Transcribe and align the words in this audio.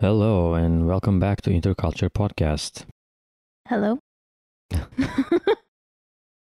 Hello, 0.00 0.54
and 0.54 0.88
welcome 0.88 1.20
back 1.20 1.42
to 1.42 1.50
Interculture 1.50 2.10
Podcast. 2.10 2.86
Hello. 3.68 4.00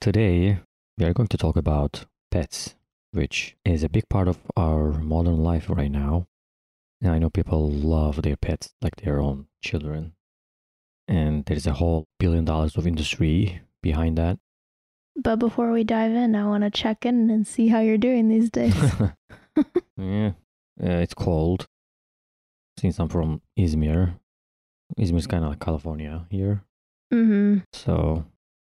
Today, 0.01 0.59
we 0.99 1.05
are 1.05 1.13
going 1.13 1.29
to 1.29 1.37
talk 1.37 1.57
about 1.57 2.07
pets, 2.33 2.76
which 3.17 3.57
is 3.65 3.83
a 3.83 3.89
big 3.89 4.09
part 4.09 4.29
of 4.29 4.39
our 4.57 4.93
modern 4.93 5.43
life 5.43 5.69
right 5.71 5.91
now. 5.91 6.27
And 7.01 7.11
I 7.11 7.19
know 7.19 7.31
people 7.31 7.71
love 7.71 8.23
their 8.23 8.37
pets 8.37 8.75
like 8.83 8.97
their 8.97 9.21
own 9.21 9.47
children. 9.63 10.13
And 11.09 11.45
there's 11.47 11.67
a 11.67 11.75
whole 11.75 12.07
billion 12.19 12.45
dollars 12.45 12.77
of 12.77 12.87
industry 12.87 13.63
behind 13.83 14.19
that. 14.19 14.39
But 15.17 15.37
before 15.37 15.73
we 15.73 15.83
dive 15.83 16.13
in, 16.13 16.35
I 16.35 16.47
want 16.47 16.65
to 16.65 16.71
check 16.71 17.07
in 17.07 17.31
and 17.31 17.47
see 17.47 17.69
how 17.69 17.81
you're 17.81 17.97
doing 17.97 18.29
these 18.29 18.51
days. 18.51 18.75
yeah, 19.97 20.33
uh, 20.83 21.01
it's 21.01 21.15
cold. 21.15 21.67
Since 22.79 22.99
I'm 22.99 23.09
from 23.09 23.41
Izmir, 23.59 24.19
Izmir's 24.99 25.27
kind 25.27 25.43
of 25.43 25.51
like 25.51 25.61
California 25.61 26.27
here. 26.29 26.63
mm-hmm. 27.13 27.59
So 27.73 28.27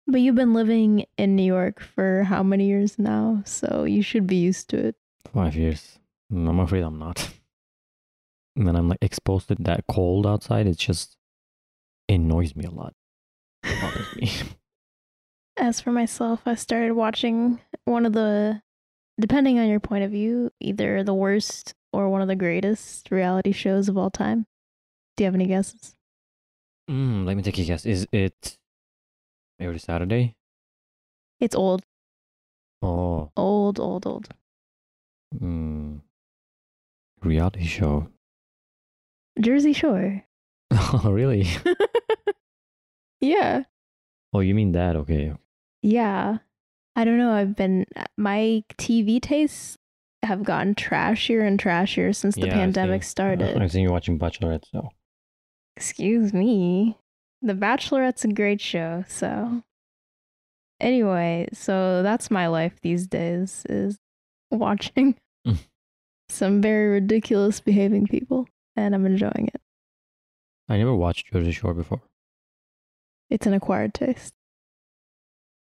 But 0.07 0.21
you've 0.21 0.35
been 0.35 0.53
living 0.53 1.07
in 1.17 1.35
New 1.35 1.45
York 1.45 1.81
for 1.81 2.25
how 2.25 2.43
many 2.43 2.67
years 2.67 2.99
now? 2.99 3.43
So 3.47 3.85
you 3.85 4.03
should 4.03 4.27
be 4.27 4.37
used 4.37 4.69
to 4.71 4.89
it. 4.89 4.97
five 5.33 5.57
years. 5.57 5.99
Mm, 6.33 6.49
I'm 6.49 6.61
afraid 6.61 6.83
I'm 6.83 6.99
not. 6.99 7.31
And 8.57 8.69
then 8.69 8.77
I'm 8.77 8.89
like 8.89 9.03
exposed 9.03 9.49
to 9.49 9.57
that 9.59 9.85
cold 9.89 10.29
outside, 10.29 10.69
it 10.69 10.79
just 10.79 11.17
annoys 12.09 12.55
me 12.55 12.65
a 12.65 12.71
lot. 12.71 12.95
Me. 14.15 14.31
As 15.57 15.81
for 15.81 15.91
myself, 15.91 16.43
I 16.47 16.55
started 16.55 16.93
watching 16.93 17.61
one 17.85 18.07
of 18.07 18.13
the, 18.13 18.63
depending 19.19 19.59
on 19.59 19.69
your 19.69 19.81
point 19.81 20.05
of 20.05 20.13
view, 20.13 20.53
either 20.61 21.03
the 21.03 21.15
worst 21.15 21.75
or 21.93 22.09
one 22.09 22.23
of 22.23 22.29
the 22.29 22.37
greatest 22.37 23.11
reality 23.11 23.51
shows 23.51 23.89
of 23.89 23.99
all 23.99 24.11
time. 24.11 24.47
Do 25.17 25.25
you 25.25 25.27
have 25.27 25.35
any 25.35 25.47
guesses? 25.47 25.97
Mm, 26.89 27.25
let 27.25 27.37
me 27.37 27.43
take 27.43 27.59
a 27.59 27.65
guess. 27.65 27.85
Is 27.87 28.07
it 28.13 28.57
every 29.61 29.79
Saturday? 29.79 30.35
It's 31.41 31.55
old, 31.55 31.83
Oh, 32.83 33.31
old, 33.37 33.81
old, 33.81 34.07
old. 34.07 34.29
mm, 35.35 36.01
reality 37.23 37.65
show. 37.65 38.09
Jersey 39.41 39.73
Shore. 39.73 40.25
Oh, 40.71 41.11
really? 41.11 41.47
yeah. 43.21 43.65
Oh, 44.33 44.41
you 44.41 44.55
mean 44.55 44.73
that? 44.73 44.97
Okay. 44.97 45.33
Yeah. 45.83 46.39
I 46.97 47.05
don't 47.05 47.19
know. 47.19 47.33
I've 47.33 47.55
been, 47.57 47.87
my 48.17 48.63
TV 48.79 49.21
tastes 49.21 49.77
have 50.23 50.43
gotten 50.45 50.75
trashier 50.75 51.47
and 51.47 51.61
trashier 51.61 52.15
since 52.15 52.35
the 52.37 52.47
Yeah, 52.47 52.55
I 52.55 52.61
pandemic 52.61 53.03
see. 53.03 53.09
started. 53.09 53.57
I've 53.61 53.71
seen 53.73 53.83
you 53.83 53.93
watching 53.93 54.19
Bachelorette, 54.19 54.65
so. 54.71 54.89
Excuse 55.77 56.33
me. 56.33 56.97
The 57.45 57.55
Bachelorette's 57.55 58.25
a 58.25 58.29
great 58.33 58.61
show, 58.61 59.05
so. 59.07 59.63
Anyway, 60.81 61.47
so 61.53 62.03
that's 62.03 62.31
my 62.31 62.47
life 62.47 62.81
these 62.83 63.07
days 63.07 63.65
is 63.69 63.99
watching 64.51 65.17
Mm. 65.47 65.59
some 66.31 66.63
very 66.63 66.89
ridiculous 66.89 67.61
behaving 67.61 68.07
people, 68.07 68.49
and 68.77 68.95
I'm 68.95 69.05
enjoying 69.05 69.51
it. 69.55 69.61
I 70.71 70.79
never 70.79 70.95
watched 70.95 71.31
Jersey 71.33 71.53
Shore 71.53 71.75
before. 71.75 72.01
It's 73.29 73.47
an 73.47 73.53
acquired 73.53 73.93
taste. 73.93 74.33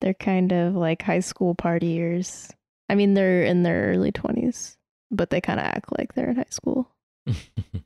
They're 0.01 0.15
kind 0.15 0.53
of 0.53 0.75
like 0.75 1.03
high 1.03 1.21
school 1.21 1.55
partiers. 1.55 2.51
I 2.89 2.95
mean, 2.95 3.13
they're 3.13 3.43
in 3.43 3.65
their 3.65 3.89
early 3.93 4.13
20s, 4.13 4.77
but 5.11 5.29
they 5.29 5.43
kind 5.43 5.61
of 5.61 5.67
act 5.67 5.97
like 5.99 6.15
they're 6.15 6.31
in 6.31 6.37
high 6.37 6.45
school. 6.49 6.91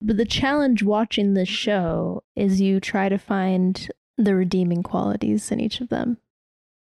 But 0.00 0.16
the 0.16 0.24
challenge 0.24 0.82
watching 0.82 1.34
this 1.34 1.48
show 1.48 2.22
is 2.36 2.60
you 2.60 2.78
try 2.80 3.08
to 3.08 3.18
find 3.18 3.88
the 4.16 4.34
redeeming 4.34 4.82
qualities 4.82 5.50
in 5.50 5.60
each 5.60 5.80
of 5.80 5.88
them. 5.88 6.18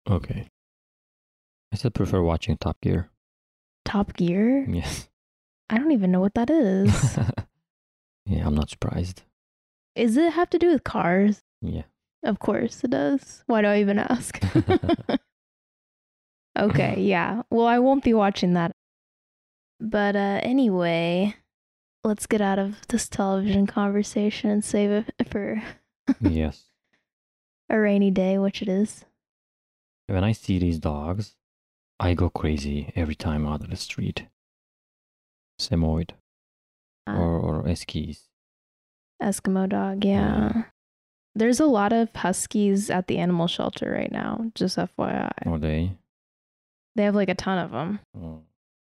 okay. 0.10 0.48
I 1.74 1.78
still 1.78 1.92
prefer 1.92 2.22
watching 2.22 2.58
Top 2.58 2.82
Gear. 2.82 3.10
Top 3.86 4.14
Gear? 4.18 4.66
Yes. 4.70 5.08
I 5.70 5.78
don't 5.78 5.94
even 5.94 6.12
know 6.12 6.20
what 6.20 6.34
that 6.34 6.50
is. 6.50 7.18
yeah, 8.26 8.46
I'm 8.46 8.56
not 8.56 8.70
surprised. 8.70 9.24
Is 9.96 10.18
it 10.18 10.34
have 10.34 10.50
to 10.50 10.60
do 10.60 10.70
with 10.70 10.84
cars? 10.84 11.40
Yeah. 11.62 11.84
Of 12.24 12.40
course 12.40 12.84
it 12.84 12.92
does. 12.92 13.44
Why 13.48 13.62
do 13.62 13.68
I 13.68 13.80
even 13.80 14.00
ask? 14.00 14.38
okay, 16.60 16.96
yeah. 17.00 17.44
Well, 17.50 17.68
I 17.68 17.80
won't 17.80 18.04
be 18.04 18.14
watching 18.14 18.54
that. 18.54 18.72
But 19.80 20.16
uh 20.16 20.40
anyway, 20.44 21.36
let's 22.04 22.26
get 22.26 22.42
out 22.42 22.60
of 22.60 22.88
this 22.88 23.08
television 23.08 23.68
conversation 23.68 24.50
and 24.50 24.64
save 24.64 24.92
it 24.92 25.14
for 25.30 25.62
yes. 26.20 26.64
a 27.70 27.80
rainy 27.80 28.12
day, 28.12 28.38
which 28.38 28.62
it 28.62 28.68
is. 28.68 29.06
When 30.08 30.24
I 30.24 30.32
see 30.32 30.60
these 30.60 30.80
dogs, 30.80 31.36
I 32.00 32.14
go 32.14 32.30
crazy 32.30 32.92
every 32.96 33.16
time 33.16 33.46
out 33.48 33.62
of 33.62 33.70
the 33.70 33.76
street. 33.76 34.26
Samoyed 35.60 36.14
Uh, 37.08 37.14
or, 37.14 37.40
or 37.40 37.64
Eskies. 37.64 38.22
Eskimo 39.22 39.70
dog, 39.70 40.04
yeah. 40.04 40.64
There's 41.36 41.60
a 41.60 41.66
lot 41.66 41.94
of 41.94 42.14
huskies 42.16 42.90
at 42.90 43.08
the 43.08 43.20
animal 43.20 43.48
shelter 43.48 43.92
right 43.92 44.12
now, 44.12 44.52
just 44.56 44.78
FYI. 44.78 45.32
Or 45.46 45.60
they. 45.60 45.92
They 46.96 47.04
have 47.04 47.16
like 47.16 47.30
a 47.30 47.36
ton 47.36 47.60
of 47.60 47.72
them. 47.72 48.00
Oh, 48.18 48.42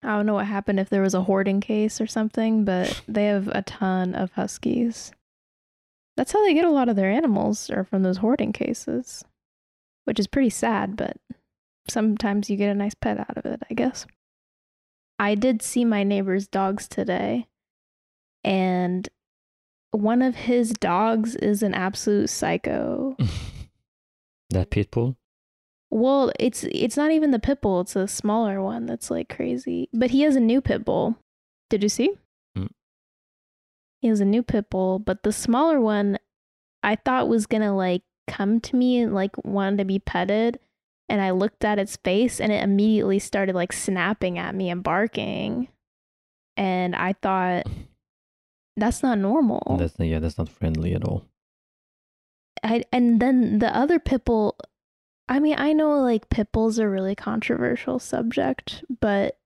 I 0.03 0.15
don't 0.15 0.25
know 0.25 0.35
what 0.35 0.45
happened 0.45 0.79
if 0.79 0.89
there 0.89 1.01
was 1.01 1.13
a 1.13 1.23
hoarding 1.23 1.61
case 1.61 1.99
or 1.99 2.07
something, 2.07 2.65
but 2.65 3.01
they 3.07 3.25
have 3.25 3.47
a 3.49 3.61
ton 3.61 4.15
of 4.15 4.31
huskies. 4.33 5.11
That's 6.15 6.31
how 6.31 6.43
they 6.45 6.53
get 6.53 6.65
a 6.65 6.71
lot 6.71 6.89
of 6.89 6.95
their 6.95 7.11
animals, 7.11 7.69
are 7.69 7.83
from 7.83 8.03
those 8.03 8.17
hoarding 8.17 8.51
cases, 8.51 9.23
which 10.05 10.19
is 10.19 10.27
pretty 10.27 10.49
sad, 10.49 10.95
but 10.95 11.17
sometimes 11.87 12.49
you 12.49 12.57
get 12.57 12.71
a 12.71 12.75
nice 12.75 12.95
pet 12.95 13.19
out 13.19 13.37
of 13.37 13.45
it, 13.45 13.61
I 13.69 13.73
guess. 13.73 14.05
I 15.19 15.35
did 15.35 15.61
see 15.61 15.85
my 15.85 16.03
neighbor's 16.03 16.47
dogs 16.47 16.87
today, 16.87 17.47
and 18.43 19.07
one 19.91 20.21
of 20.21 20.35
his 20.35 20.71
dogs 20.71 21.35
is 21.35 21.63
an 21.63 21.73
absolute 21.73 22.29
psycho. 22.29 23.15
that 24.49 24.69
pit 24.69 24.91
bull? 24.91 25.17
Well, 25.89 26.31
it's 26.39 26.65
it's 26.65 26.97
not 26.97 27.11
even 27.11 27.31
the 27.31 27.39
pit 27.39 27.61
bull; 27.61 27.81
it's 27.81 27.95
a 27.95 28.07
smaller 28.07 28.61
one 28.61 28.85
that's 28.85 29.09
like 29.09 29.29
crazy. 29.29 29.89
But 29.93 30.11
he 30.11 30.21
has 30.21 30.35
a 30.35 30.41
new 30.41 30.61
pit 30.61 30.83
bull. 30.83 31.17
Did 31.69 31.83
you 31.83 31.89
see? 31.89 32.13
Mm. 32.57 32.69
He 34.01 34.07
has 34.09 34.19
a 34.19 34.25
new 34.25 34.43
pit 34.43 34.69
bull, 34.69 34.99
but 34.99 35.23
the 35.23 35.31
smaller 35.31 35.79
one, 35.79 36.17
I 36.83 36.95
thought 36.95 37.29
was 37.29 37.45
gonna 37.45 37.75
like 37.75 38.03
come 38.27 38.59
to 38.61 38.75
me 38.75 38.99
and 38.99 39.13
like 39.13 39.31
wanted 39.45 39.77
to 39.77 39.85
be 39.85 39.99
petted, 39.99 40.59
and 41.07 41.21
I 41.21 41.31
looked 41.31 41.63
at 41.63 41.79
its 41.79 41.95
face, 41.95 42.41
and 42.41 42.51
it 42.51 42.63
immediately 42.63 43.19
started 43.19 43.55
like 43.55 43.71
snapping 43.71 44.37
at 44.37 44.55
me 44.55 44.69
and 44.69 44.83
barking, 44.83 45.69
and 46.57 46.95
I 46.97 47.13
thought 47.13 47.65
that's 48.75 49.01
not 49.01 49.19
normal. 49.19 49.77
That's 49.79 49.97
yeah, 49.99 50.19
that's 50.19 50.37
not 50.37 50.49
friendly 50.49 50.93
at 50.93 51.05
all. 51.05 51.25
I 52.61 52.83
and 52.91 53.21
then 53.21 53.59
the 53.59 53.75
other 53.75 53.99
pit 53.99 54.25
bull 54.25 54.57
I 55.29 55.39
mean, 55.39 55.55
I 55.57 55.73
know 55.73 55.99
like 55.99 56.29
pit 56.29 56.49
bulls 56.51 56.79
are 56.79 56.87
a 56.87 56.89
really 56.89 57.15
controversial 57.15 57.99
subject, 57.99 58.83
but 59.01 59.37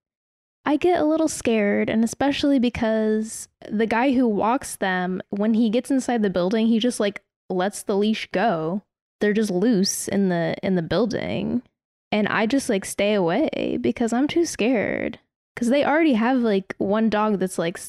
I 0.63 0.77
get 0.77 0.99
a 0.99 1.05
little 1.05 1.27
scared 1.27 1.89
and 1.89 2.03
especially 2.03 2.59
because 2.59 3.47
the 3.69 3.87
guy 3.87 4.11
who 4.11 4.27
walks 4.27 4.75
them 4.75 5.21
when 5.29 5.55
he 5.55 5.69
gets 5.69 5.89
inside 5.89 6.21
the 6.21 6.29
building, 6.29 6.67
he 6.67 6.79
just 6.79 6.99
like 6.99 7.21
lets 7.49 7.83
the 7.83 7.97
leash 7.97 8.29
go. 8.31 8.83
They're 9.19 9.33
just 9.33 9.51
loose 9.51 10.07
in 10.07 10.29
the 10.29 10.55
in 10.61 10.75
the 10.75 10.81
building. 10.81 11.63
And 12.11 12.27
I 12.27 12.45
just 12.45 12.69
like 12.69 12.85
stay 12.85 13.13
away 13.13 13.77
because 13.81 14.13
I'm 14.13 14.27
too 14.27 14.45
scared. 14.45 15.19
Cuz 15.55 15.69
they 15.69 15.83
already 15.83 16.13
have 16.13 16.39
like 16.39 16.75
one 16.77 17.09
dog 17.09 17.39
that's 17.39 17.57
like 17.57 17.79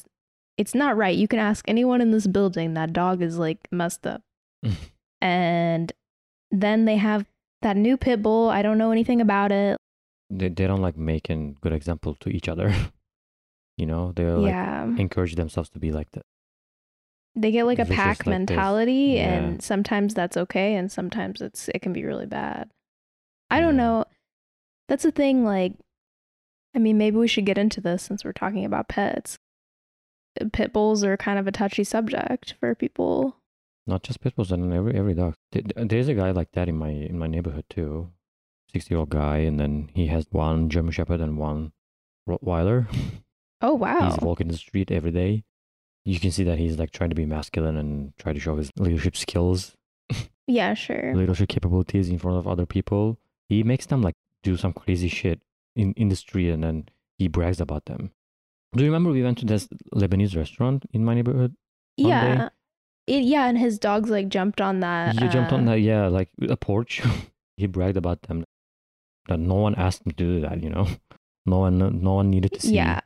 it's 0.57 0.73
not 0.75 0.97
right. 0.97 1.15
You 1.15 1.27
can 1.27 1.39
ask 1.39 1.67
anyone 1.67 2.01
in 2.01 2.11
this 2.11 2.27
building 2.27 2.73
that 2.73 2.93
dog 2.93 3.21
is 3.21 3.37
like 3.37 3.67
messed 3.71 4.07
up 4.07 4.23
and 5.21 5.93
then 6.51 6.85
they 6.85 6.97
have 6.97 7.25
that 7.63 7.75
new 7.77 7.97
pit 7.97 8.21
bull. 8.21 8.49
I 8.49 8.61
don't 8.61 8.77
know 8.77 8.91
anything 8.91 9.19
about 9.21 9.51
it. 9.51 9.77
They 10.29 10.49
they 10.49 10.67
don't 10.67 10.81
like 10.81 10.97
making 10.97 11.57
good 11.61 11.73
example 11.73 12.15
to 12.21 12.29
each 12.29 12.47
other. 12.47 12.73
you 13.77 13.85
know, 13.85 14.11
they're 14.15 14.37
like 14.37 14.51
yeah, 14.51 14.83
encourage 14.83 15.35
themselves 15.35 15.69
to 15.71 15.79
be 15.79 15.91
like 15.91 16.11
that. 16.13 16.23
they 17.35 17.51
get 17.51 17.65
like 17.65 17.79
a 17.79 17.85
pack 17.85 18.19
like 18.25 18.27
mentality, 18.27 19.15
Yeah. 19.17 19.33
and 19.33 19.61
sometimes 19.61 20.13
that's 20.13 20.37
okay, 20.37 20.75
and 20.75 20.91
sometimes 20.91 21.41
it's 21.41 21.67
it 21.69 21.81
can 21.81 21.93
be 21.93 22.03
really 22.05 22.25
bad. 22.27 22.69
I 23.49 23.59
don't 23.59 23.77
know. 23.77 24.05
That's 24.89 25.03
the 25.03 25.11
thing. 25.11 25.43
Like, 25.45 25.73
I 26.75 26.79
mean, 26.79 26.97
maybe 26.97 27.17
we 27.17 27.27
should 27.27 27.45
get 27.45 27.57
into 27.57 27.81
this 27.81 28.03
since 28.03 28.23
we're 28.25 28.33
talking 28.33 28.65
about 28.65 28.87
pets. 28.89 29.37
Pit 30.51 30.73
bulls 30.73 31.03
are 31.03 31.15
kind 31.17 31.37
of 31.37 31.47
a 31.47 31.51
touchy 31.51 31.83
subject 31.83 32.55
for 32.59 32.73
people. 32.75 33.37
Not 33.85 34.03
just 34.03 34.21
pit 34.21 34.35
bulls, 34.35 34.51
and 34.51 34.73
every 34.73 34.95
every 34.95 35.13
dog. 35.13 35.35
Th- 35.51 35.65
th- 35.65 35.87
There's 35.89 36.07
a 36.07 36.13
guy 36.13 36.31
like 36.31 36.51
that 36.53 36.69
in 36.69 36.77
my 36.77 36.89
in 36.89 37.17
my 37.19 37.27
neighborhood 37.27 37.65
too. 37.69 38.11
Sixty 38.71 38.93
year 38.93 38.99
old 38.99 39.09
guy, 39.09 39.37
and 39.39 39.59
then 39.59 39.89
he 39.93 40.07
has 40.07 40.25
one 40.31 40.69
German 40.69 40.91
Shepherd 40.91 41.19
and 41.21 41.37
one 41.37 41.73
Rottweiler. 42.27 42.87
Oh, 43.61 43.73
wow. 43.75 44.09
He's 44.09 44.17
walking 44.21 44.49
the 44.49 44.57
street 44.57 44.91
every 44.91 45.11
day. 45.11 45.43
You 46.03 46.19
can 46.19 46.31
see 46.31 46.43
that 46.43 46.57
he's 46.59 46.77
like 46.77 46.91
trying 46.91 47.11
to 47.11 47.15
be 47.15 47.25
masculine 47.25 47.77
and 47.77 48.11
try 48.17 48.33
to 48.33 48.39
show 48.39 48.57
his 48.57 48.71
leadership 48.77 49.15
skills, 49.15 49.77
yeah, 50.47 50.73
sure. 50.73 51.15
leadership 51.15 51.47
capabilities 51.47 52.09
in 52.09 52.19
front 52.19 52.37
of 52.37 52.45
other 52.47 52.65
people. 52.65 53.17
He 53.47 53.63
makes 53.63 53.85
them 53.85 54.01
like 54.01 54.15
do 54.43 54.57
some 54.57 54.73
crazy 54.73 55.07
shit 55.07 55.41
in 55.75 55.93
in 55.93 56.09
the 56.09 56.15
street, 56.17 56.49
and 56.49 56.63
then 56.63 56.89
he 57.17 57.27
brags 57.29 57.61
about 57.61 57.85
them. 57.85 58.11
Do 58.73 58.83
you 58.83 58.89
remember 58.89 59.11
we 59.11 59.23
went 59.23 59.37
to 59.39 59.45
this 59.45 59.67
Lebanese 59.93 60.35
restaurant 60.35 60.85
in 60.91 61.05
my 61.05 61.13
neighborhood? 61.13 61.55
one 61.97 62.09
day. 62.37 62.49
Yeah. 63.07 63.17
It, 63.17 63.23
yeah, 63.23 63.47
and 63.47 63.57
his 63.57 63.79
dogs 63.79 64.09
like 64.09 64.29
jumped 64.29 64.61
on 64.61 64.79
that. 64.79 65.19
he 65.19 65.27
jumped 65.27 65.51
on 65.51 65.67
uh, 65.67 65.71
that, 65.71 65.79
yeah, 65.79 66.07
like 66.07 66.29
a 66.47 66.55
porch. 66.55 67.01
he 67.57 67.67
bragged 67.67 67.97
about 67.97 68.21
them 68.23 68.43
that 69.27 69.39
no 69.39 69.55
one 69.55 69.75
asked 69.75 70.05
him 70.05 70.11
to 70.11 70.15
do 70.15 70.41
that. 70.41 70.63
You 70.63 70.69
know, 70.69 70.87
no 71.45 71.59
one, 71.59 71.77
no 71.77 72.13
one 72.13 72.29
needed 72.29 72.53
to 72.53 72.59
see. 72.61 72.75
Yeah. 72.75 73.01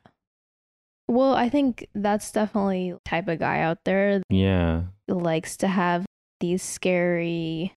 Well, 1.08 1.36
I 1.36 1.50
think 1.50 1.88
that's 1.96 2.32
definitely 2.32 2.94
type 3.06 3.28
of 3.28 3.40
guy 3.40 3.62
out 3.62 3.80
there 3.86 4.22
yeah, 4.30 4.84
likes 5.08 5.56
to 5.58 5.68
have 5.68 6.06
these 6.42 6.62
scary, 6.62 7.74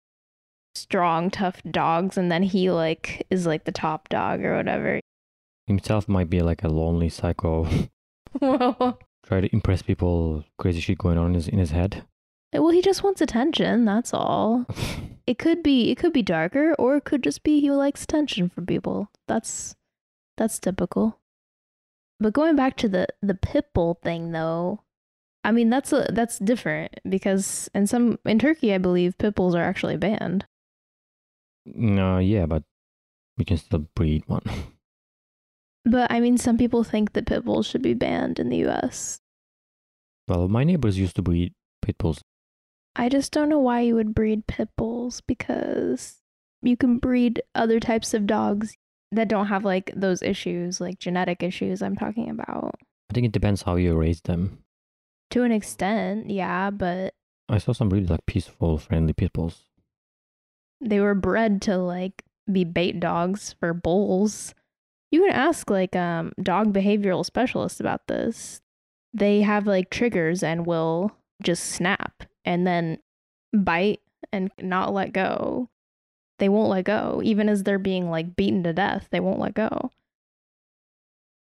strong, 0.74 1.30
tough 1.30 1.62
dogs, 1.70 2.18
and 2.18 2.30
then 2.30 2.42
he 2.42 2.70
like 2.70 3.24
is 3.30 3.46
like 3.46 3.64
the 3.64 3.72
top 3.72 4.08
dog 4.08 4.44
or 4.44 4.56
whatever. 4.56 5.00
himself 5.68 6.08
might 6.08 6.28
be 6.28 6.40
like 6.40 6.64
a 6.64 6.68
lonely 6.68 7.08
psycho, 7.08 7.68
well, 8.40 8.98
try 9.24 9.40
to 9.40 9.48
impress 9.52 9.82
people, 9.82 10.44
crazy 10.58 10.80
shit 10.80 10.98
going 10.98 11.16
on 11.16 11.28
in 11.28 11.34
his 11.34 11.46
in 11.46 11.60
his 11.60 11.70
head. 11.70 12.04
He 12.52 12.82
just 12.82 13.02
wants 13.02 13.20
attention. 13.20 13.84
That's 13.84 14.12
all. 14.14 14.66
It 15.26 15.38
could 15.38 15.62
be 15.62 15.92
it 15.92 15.96
could 15.96 16.12
be 16.12 16.22
darker, 16.22 16.74
or 16.74 16.96
it 16.96 17.04
could 17.04 17.22
just 17.22 17.44
be 17.44 17.60
he 17.60 17.70
likes 17.70 18.02
attention 18.02 18.48
from 18.48 18.66
people. 18.66 19.10
That's 19.28 19.76
that's 20.36 20.58
typical. 20.58 21.20
But 22.18 22.32
going 22.32 22.56
back 22.56 22.76
to 22.78 22.88
the 22.88 23.06
the 23.22 23.34
pit 23.34 23.66
bull 23.72 24.00
thing, 24.02 24.32
though, 24.32 24.80
I 25.44 25.52
mean 25.52 25.70
that's 25.70 25.92
a, 25.92 26.08
that's 26.12 26.40
different 26.40 26.98
because 27.08 27.70
in 27.74 27.86
some 27.86 28.18
in 28.24 28.40
Turkey, 28.40 28.74
I 28.74 28.78
believe 28.78 29.18
pit 29.18 29.36
bulls 29.36 29.54
are 29.54 29.62
actually 29.62 29.96
banned. 29.98 30.46
no, 31.64 32.18
yeah, 32.18 32.46
but 32.46 32.64
we 33.38 33.44
can 33.44 33.58
still 33.58 33.86
breed 33.94 34.24
one. 34.26 34.42
But 35.84 36.10
I 36.10 36.18
mean, 36.20 36.36
some 36.38 36.58
people 36.58 36.82
think 36.82 37.12
that 37.12 37.26
pit 37.26 37.44
bulls 37.44 37.66
should 37.66 37.82
be 37.82 37.94
banned 37.94 38.38
in 38.38 38.48
the 38.48 38.58
U.S. 38.68 39.20
Well, 40.28 40.48
my 40.48 40.64
neighbors 40.64 40.98
used 40.98 41.16
to 41.16 41.22
breed 41.22 41.54
pit 41.82 41.96
bulls. 41.98 42.20
I 42.96 43.08
just 43.08 43.32
don't 43.32 43.48
know 43.48 43.58
why 43.60 43.80
you 43.80 43.94
would 43.94 44.14
breed 44.14 44.46
pit 44.46 44.68
bulls 44.76 45.20
because 45.20 46.16
you 46.62 46.76
can 46.76 46.98
breed 46.98 47.42
other 47.54 47.80
types 47.80 48.14
of 48.14 48.26
dogs 48.26 48.76
that 49.12 49.28
don't 49.28 49.46
have 49.46 49.64
like 49.64 49.92
those 49.96 50.22
issues, 50.22 50.80
like 50.80 50.98
genetic 50.98 51.42
issues 51.42 51.82
I'm 51.82 51.96
talking 51.96 52.28
about. 52.30 52.74
I 53.10 53.14
think 53.14 53.26
it 53.26 53.32
depends 53.32 53.62
how 53.62 53.76
you 53.76 53.94
raise 53.96 54.20
them. 54.20 54.64
To 55.30 55.42
an 55.44 55.52
extent, 55.52 56.30
yeah, 56.30 56.70
but 56.70 57.14
I 57.48 57.58
saw 57.58 57.72
some 57.72 57.90
really 57.90 58.06
like 58.06 58.26
peaceful, 58.26 58.78
friendly 58.78 59.12
pit 59.12 59.32
bulls. 59.32 59.64
they 60.80 61.00
were 61.00 61.14
bred 61.14 61.60
to 61.62 61.76
like 61.76 62.22
be 62.50 62.64
bait 62.64 62.98
dogs 63.00 63.54
for 63.60 63.72
bulls. 63.72 64.54
You 65.12 65.22
can 65.22 65.32
ask 65.32 65.70
like 65.70 65.94
um 65.96 66.32
dog 66.42 66.72
behavioral 66.72 67.24
specialists 67.24 67.80
about 67.80 68.06
this. 68.08 68.60
They 69.12 69.42
have 69.42 69.66
like 69.66 69.90
triggers 69.90 70.42
and 70.42 70.66
will 70.66 71.12
just 71.42 71.64
snap 71.64 72.24
and 72.44 72.66
then 72.66 72.98
bite 73.52 74.00
and 74.32 74.50
not 74.60 74.92
let 74.92 75.12
go. 75.12 75.68
They 76.38 76.48
won't 76.48 76.70
let 76.70 76.84
go 76.84 77.20
even 77.22 77.48
as 77.48 77.62
they're 77.62 77.78
being 77.78 78.10
like 78.10 78.36
beaten 78.36 78.62
to 78.64 78.72
death. 78.72 79.08
They 79.10 79.20
won't 79.20 79.40
let 79.40 79.54
go. 79.54 79.90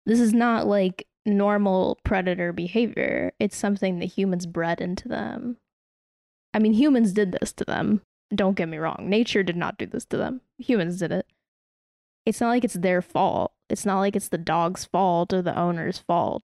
This 0.06 0.20
is 0.20 0.34
not 0.34 0.68
like 0.68 1.08
normal 1.26 2.00
predator 2.04 2.52
behavior. 2.52 3.32
It's 3.40 3.56
something 3.56 4.00
that 4.00 4.06
humans 4.06 4.46
bred 4.46 4.82
into 4.82 5.08
them. 5.08 5.58
I 6.54 6.60
mean, 6.60 6.74
humans 6.74 7.14
did 7.14 7.32
this 7.32 7.52
to 7.54 7.66
them. 7.66 8.02
Don't 8.34 8.56
get 8.56 8.70
me 8.70 8.78
wrong. 8.78 9.06
Nature 9.08 9.44
did 9.44 9.56
not 9.56 9.78
do 9.78 9.86
this 9.86 10.06
to 10.06 10.18
them. 10.18 10.42
Humans 10.58 11.00
did 11.00 11.12
it. 11.12 11.28
It's 12.26 12.42
not 12.42 12.50
like 12.50 12.64
it's 12.64 12.76
their 12.76 13.02
fault. 13.02 13.54
It's 13.70 13.86
not 13.86 14.00
like 14.00 14.16
it's 14.16 14.30
the 14.30 14.38
dog's 14.38 14.86
fault 14.86 15.34
or 15.34 15.42
the 15.42 15.58
owner's 15.58 16.00
fault. 16.00 16.44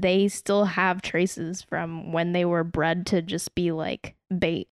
They 0.00 0.28
still 0.28 0.64
have 0.64 1.02
traces 1.02 1.62
from 1.62 2.12
when 2.12 2.32
they 2.32 2.44
were 2.44 2.64
bred 2.64 3.06
to 3.06 3.22
just 3.22 3.54
be 3.54 3.72
like 3.72 4.14
bait. 4.36 4.68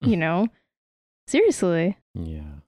You 0.00 0.16
know? 0.24 0.48
Seriously. 1.26 1.96
Yeah. 2.14 2.60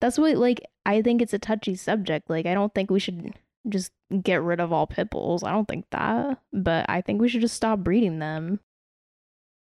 That's 0.00 0.18
what 0.18 0.36
like 0.36 0.60
I 0.86 1.02
think 1.02 1.22
it's 1.22 1.34
a 1.34 1.38
touchy 1.38 1.74
subject. 1.74 2.30
Like 2.30 2.46
I 2.46 2.54
don't 2.54 2.74
think 2.74 2.90
we 2.90 3.00
should 3.00 3.34
just 3.68 3.92
get 4.22 4.42
rid 4.42 4.60
of 4.60 4.72
all 4.72 4.86
pit 4.86 5.10
bulls. 5.10 5.42
I 5.42 5.50
don't 5.50 5.66
think 5.66 5.86
that. 5.90 6.40
But 6.52 6.86
I 6.88 7.00
think 7.00 7.20
we 7.20 7.28
should 7.28 7.40
just 7.40 7.56
stop 7.56 7.80
breeding 7.80 8.18
them. 8.18 8.60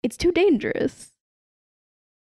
It's 0.03 0.17
too 0.17 0.31
dangerous. 0.31 1.11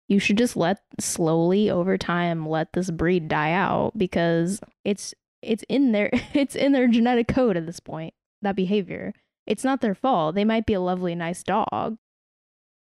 You 0.09 0.21
should 0.21 0.39
just 0.39 0.57
let 0.57 0.79
slowly 1.01 1.69
over 1.69 1.99
time 1.99 2.49
let 2.49 2.73
this 2.73 2.91
breed 2.91 3.29
die 3.29 3.53
out 3.53 3.93
because 3.97 4.61
it's 4.85 5.15
it's 5.43 5.65
in 5.69 5.93
their 5.93 6.11
it's 6.35 6.55
in 6.55 6.73
their 6.73 6.89
genetic 6.89 7.29
code 7.29 7.57
at 7.57 7.67
this 7.67 7.81
point. 7.81 8.15
That 8.43 8.57
behavior. 8.57 9.13
It's 9.47 9.65
not 9.65 9.81
their 9.81 9.95
fault. 9.95 10.35
They 10.35 10.45
might 10.45 10.67
be 10.67 10.75
a 10.75 10.81
lovely 10.81 11.15
nice 11.15 11.43
dog, 11.43 11.99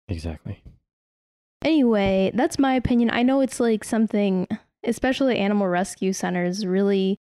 Exactly. 0.07 0.61
Anyway, 1.63 2.31
that's 2.33 2.59
my 2.59 2.75
opinion. 2.75 3.09
I 3.11 3.23
know 3.23 3.41
it's 3.41 3.59
like 3.59 3.83
something, 3.83 4.47
especially 4.83 5.37
animal 5.37 5.67
rescue 5.67 6.13
centers, 6.13 6.65
really 6.65 7.17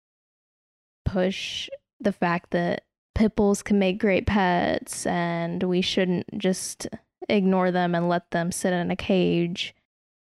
push 1.04 1.68
the 2.00 2.12
fact 2.12 2.50
that 2.50 2.82
pit 3.14 3.36
bulls 3.36 3.62
can 3.62 3.78
make 3.78 4.00
great 4.00 4.26
pets 4.26 5.06
and 5.06 5.62
we 5.62 5.80
shouldn't 5.80 6.26
just 6.38 6.88
ignore 7.28 7.70
them 7.70 7.94
and 7.94 8.08
let 8.08 8.30
them 8.32 8.50
sit 8.50 8.72
in 8.72 8.90
a 8.90 8.96
cage 8.96 9.74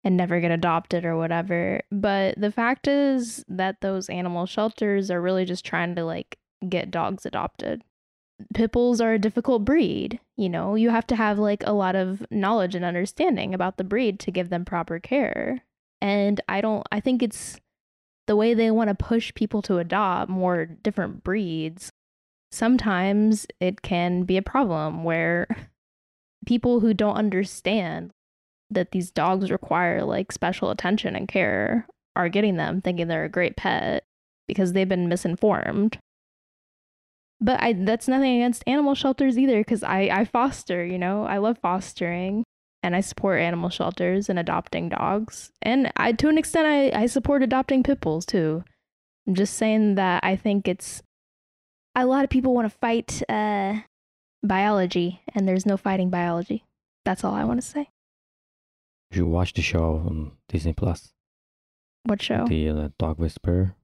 and 0.04 0.16
never 0.16 0.40
get 0.40 0.50
adopted 0.50 1.06
or 1.06 1.16
whatever. 1.16 1.80
But 1.90 2.38
the 2.38 2.50
fact 2.50 2.86
is 2.86 3.44
that 3.48 3.80
those 3.80 4.10
animal 4.10 4.44
shelters 4.44 5.10
are 5.10 5.22
really 5.22 5.46
just 5.46 5.64
trying 5.64 5.94
to 5.94 6.04
like 6.04 6.36
get 6.68 6.90
dogs 6.90 7.24
adopted. 7.24 7.82
Pit 8.54 8.72
bulls 8.72 9.00
are 9.00 9.14
a 9.14 9.18
difficult 9.18 9.64
breed. 9.64 10.20
You 10.36 10.48
know, 10.48 10.74
you 10.74 10.90
have 10.90 11.06
to 11.08 11.16
have 11.16 11.38
like 11.38 11.62
a 11.66 11.72
lot 11.72 11.94
of 11.94 12.24
knowledge 12.30 12.74
and 12.74 12.84
understanding 12.84 13.54
about 13.54 13.76
the 13.76 13.84
breed 13.84 14.18
to 14.20 14.30
give 14.30 14.48
them 14.48 14.64
proper 14.64 14.98
care. 14.98 15.64
And 16.00 16.40
I 16.48 16.60
don't, 16.60 16.86
I 16.90 17.00
think 17.00 17.22
it's 17.22 17.58
the 18.26 18.36
way 18.36 18.54
they 18.54 18.70
want 18.70 18.88
to 18.88 18.94
push 18.94 19.34
people 19.34 19.62
to 19.62 19.78
adopt 19.78 20.30
more 20.30 20.66
different 20.66 21.24
breeds. 21.24 21.90
Sometimes 22.50 23.46
it 23.60 23.82
can 23.82 24.24
be 24.24 24.36
a 24.36 24.42
problem 24.42 25.04
where 25.04 25.46
people 26.46 26.80
who 26.80 26.94
don't 26.94 27.16
understand 27.16 28.10
that 28.70 28.92
these 28.92 29.10
dogs 29.10 29.50
require 29.50 30.02
like 30.02 30.32
special 30.32 30.70
attention 30.70 31.14
and 31.14 31.28
care 31.28 31.86
are 32.16 32.28
getting 32.28 32.56
them 32.56 32.80
thinking 32.80 33.08
they're 33.08 33.24
a 33.24 33.28
great 33.28 33.56
pet 33.56 34.04
because 34.48 34.72
they've 34.72 34.88
been 34.88 35.08
misinformed 35.08 35.98
but 37.42 37.62
I 37.62 37.74
that's 37.74 38.08
nothing 38.08 38.36
against 38.36 38.62
animal 38.66 38.94
shelters 38.94 39.36
either 39.36 39.58
because 39.58 39.82
I 39.82 40.08
I 40.12 40.24
foster 40.24 40.84
you 40.84 40.98
know 40.98 41.24
I 41.24 41.38
love 41.38 41.58
fostering 41.58 42.44
and 42.82 42.96
I 42.96 43.00
support 43.00 43.40
animal 43.40 43.68
shelters 43.68 44.28
and 44.28 44.38
adopting 44.38 44.88
dogs 44.88 45.50
and 45.60 45.92
I 45.96 46.12
to 46.12 46.28
an 46.28 46.38
extent 46.38 46.66
I 46.66 47.02
I 47.02 47.06
support 47.06 47.42
adopting 47.42 47.82
pit 47.82 48.00
bulls 48.00 48.24
too. 48.24 48.64
I'm 49.26 49.34
just 49.34 49.54
saying 49.54 49.96
that 49.96 50.24
I 50.24 50.36
think 50.36 50.66
it's 50.66 51.02
a 51.94 52.06
lot 52.06 52.24
of 52.24 52.30
people 52.30 52.54
want 52.54 52.70
to 52.70 52.78
fight 52.78 53.22
uh 53.28 53.80
biology 54.42 55.20
and 55.34 55.46
there's 55.46 55.66
no 55.66 55.76
fighting 55.76 56.10
biology. 56.10 56.64
That's 57.04 57.24
all 57.24 57.34
I 57.34 57.44
want 57.44 57.60
to 57.60 57.66
say. 57.66 57.88
You 59.12 59.26
watch 59.26 59.52
the 59.52 59.62
show 59.62 60.02
on 60.06 60.32
Disney 60.48 60.72
Plus. 60.72 61.12
What 62.04 62.22
show? 62.22 62.46
The 62.46 62.68
uh, 62.70 62.88
Dog 62.98 63.18
Whisperer, 63.18 63.76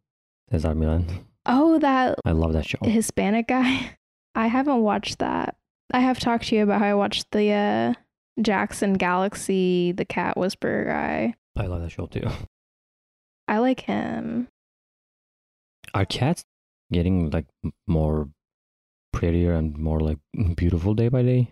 Cesar 0.50 0.74
Millan. 0.74 1.06
Oh, 1.48 1.78
that 1.78 2.18
I 2.24 2.32
love 2.32 2.52
that 2.52 2.66
show. 2.66 2.78
Hispanic 2.82 3.48
guy. 3.48 3.96
I 4.34 4.46
haven't 4.46 4.82
watched 4.82 5.18
that. 5.18 5.56
I 5.92 6.00
have 6.00 6.20
talked 6.20 6.48
to 6.48 6.56
you 6.56 6.62
about 6.62 6.80
how 6.80 6.86
I 6.86 6.94
watched 6.94 7.30
the 7.32 7.50
uh, 7.50 7.94
Jackson 8.40 8.92
Galaxy, 8.92 9.92
the 9.92 10.04
cat 10.04 10.36
whisperer 10.36 10.84
guy. 10.84 11.34
I 11.56 11.66
love 11.66 11.80
that 11.80 11.90
show 11.90 12.06
too. 12.06 12.28
I 13.48 13.58
like 13.58 13.80
him. 13.80 14.48
Are 15.94 16.04
cats 16.04 16.44
getting 16.92 17.30
like 17.30 17.46
more 17.86 18.28
prettier 19.14 19.54
and 19.54 19.76
more 19.78 20.00
like 20.00 20.18
beautiful 20.56 20.94
day 20.94 21.08
by 21.08 21.22
day? 21.22 21.50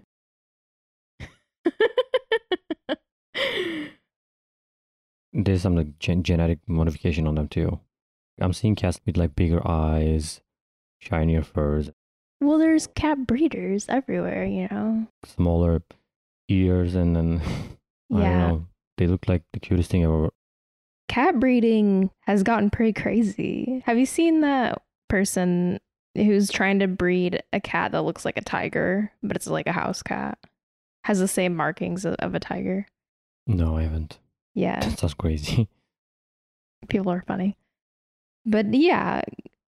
There's 5.32 5.62
some 5.62 5.76
like 5.76 5.98
gen- 5.98 6.22
genetic 6.22 6.60
modification 6.66 7.26
on 7.26 7.34
them 7.34 7.48
too. 7.48 7.80
I'm 8.40 8.52
seeing 8.52 8.74
cats 8.74 9.00
with 9.06 9.16
like 9.16 9.34
bigger 9.34 9.66
eyes, 9.66 10.40
shinier 11.00 11.42
furs, 11.42 11.90
Well, 12.40 12.58
there's 12.58 12.86
cat 12.86 13.26
breeders 13.26 13.86
everywhere, 13.88 14.44
you 14.44 14.68
know. 14.70 15.06
smaller 15.24 15.82
ears, 16.48 16.94
and 16.94 17.16
then 17.16 17.40
I 18.12 18.14
don't 18.16 18.22
Yeah. 18.22 18.38
know. 18.38 18.66
They 18.98 19.06
look 19.06 19.28
like 19.28 19.42
the 19.52 19.60
cutest 19.60 19.90
thing 19.90 20.04
ever. 20.04 20.30
Cat 21.08 21.38
breeding 21.40 22.10
has 22.22 22.42
gotten 22.42 22.70
pretty 22.70 22.92
crazy. 22.92 23.82
Have 23.86 23.98
you 23.98 24.06
seen 24.06 24.40
that 24.40 24.82
person 25.08 25.78
who's 26.14 26.50
trying 26.50 26.78
to 26.80 26.88
breed 26.88 27.42
a 27.52 27.60
cat 27.60 27.92
that 27.92 28.02
looks 28.02 28.24
like 28.24 28.36
a 28.36 28.42
tiger, 28.42 29.12
but 29.22 29.36
it's 29.36 29.46
like 29.46 29.66
a 29.66 29.72
house 29.72 30.02
cat? 30.02 30.38
Has 31.04 31.18
the 31.20 31.28
same 31.28 31.54
markings 31.54 32.04
of, 32.04 32.14
of 32.18 32.34
a 32.34 32.40
tiger. 32.40 32.86
No, 33.46 33.76
I 33.76 33.82
haven't. 33.82 34.18
Yeah. 34.54 34.80
That's 35.00 35.14
crazy. 35.14 35.68
people 36.88 37.12
are 37.12 37.22
funny. 37.26 37.56
But 38.46 38.72
yeah, 38.72 39.22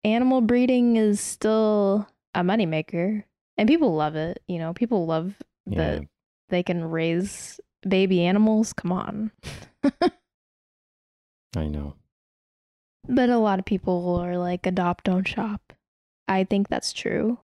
animal 0.04 0.40
breeding 0.40 0.96
is 0.96 1.20
still 1.20 2.08
a 2.34 2.40
moneymaker. 2.40 3.24
And 3.56 3.68
people 3.68 3.94
love 3.94 4.14
it. 4.14 4.40
You 4.46 4.58
know, 4.58 4.72
people 4.72 5.04
love 5.06 5.34
Yeah, 5.66 5.78
that 5.96 6.02
they 6.48 6.62
can 6.62 6.84
raise 6.84 7.58
baby 7.86 8.22
animals. 8.24 8.72
Come 8.72 8.92
on. 8.92 9.32
I 11.56 11.66
know. 11.66 11.94
But 13.08 13.30
a 13.30 13.38
lot 13.38 13.58
of 13.58 13.64
people 13.64 14.16
are 14.16 14.36
like, 14.36 14.66
adopt, 14.66 15.04
don't 15.04 15.26
shop. 15.26 15.72
I 16.28 16.44
think 16.44 16.68
that's 16.68 16.92
true. 16.92 17.38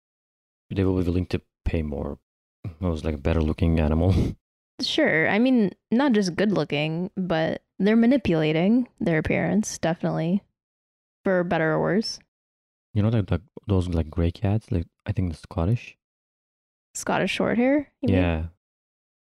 They 0.74 0.84
will 0.84 0.98
be 0.98 1.04
willing 1.08 1.28
to 1.28 1.42
pay 1.66 1.82
more. 1.82 2.18
It 2.66 2.82
was 2.82 3.06
like 3.06 3.16
a 3.16 3.20
better 3.20 3.42
looking 3.42 3.80
animal. 3.80 4.14
Sure. 4.82 5.30
I 5.30 5.38
mean, 5.38 5.74
not 5.92 6.14
just 6.14 6.36
good 6.36 6.52
looking, 6.52 7.12
but 7.16 7.62
they're 7.78 7.96
manipulating 7.96 8.88
their 9.00 9.20
appearance, 9.20 9.78
definitely, 9.78 10.42
for 11.24 11.44
better 11.44 11.74
or 11.74 11.82
worse. 11.82 12.20
You 12.94 13.04
know, 13.04 13.10
like, 13.10 13.30
like 13.32 13.42
those 13.68 13.88
like 13.88 14.10
gray 14.10 14.32
cats, 14.32 14.72
like 14.72 14.88
I 15.06 15.12
think 15.12 15.32
the 15.32 15.38
Scottish. 15.38 15.98
Scottish 16.94 17.32
short 17.32 17.58
hair? 17.58 17.92
you 18.02 18.14
mean? 18.14 18.18
Yeah, 18.18 18.44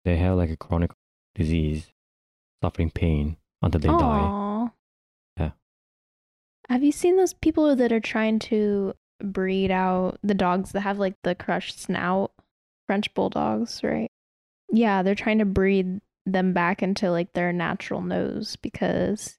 they 0.04 0.16
have 0.16 0.36
like 0.36 0.50
a 0.50 0.56
chronic 0.56 0.90
disease, 1.34 1.90
suffering 2.62 2.90
pain 2.90 3.36
until 3.62 3.80
they 3.80 3.88
die. 3.88 4.68
Yeah. 5.38 5.50
Have 6.68 6.82
you 6.84 6.92
seen 6.92 7.16
those 7.16 7.32
people 7.32 7.74
that 7.76 7.92
are 7.92 8.00
trying 8.00 8.38
to 8.40 8.94
breed 9.22 9.70
out 9.70 10.18
the 10.22 10.34
dogs 10.34 10.72
that 10.72 10.80
have 10.80 10.98
like 10.98 11.14
the 11.22 11.34
crushed 11.34 11.80
snout? 11.80 12.32
French 12.86 13.12
bulldogs, 13.14 13.82
right? 13.82 14.10
Yeah, 14.70 15.02
they're 15.02 15.14
trying 15.14 15.38
to 15.38 15.44
breed 15.44 16.00
them 16.26 16.52
back 16.52 16.82
into 16.82 17.10
like 17.10 17.32
their 17.32 17.52
natural 17.52 18.02
nose 18.02 18.56
because 18.56 19.38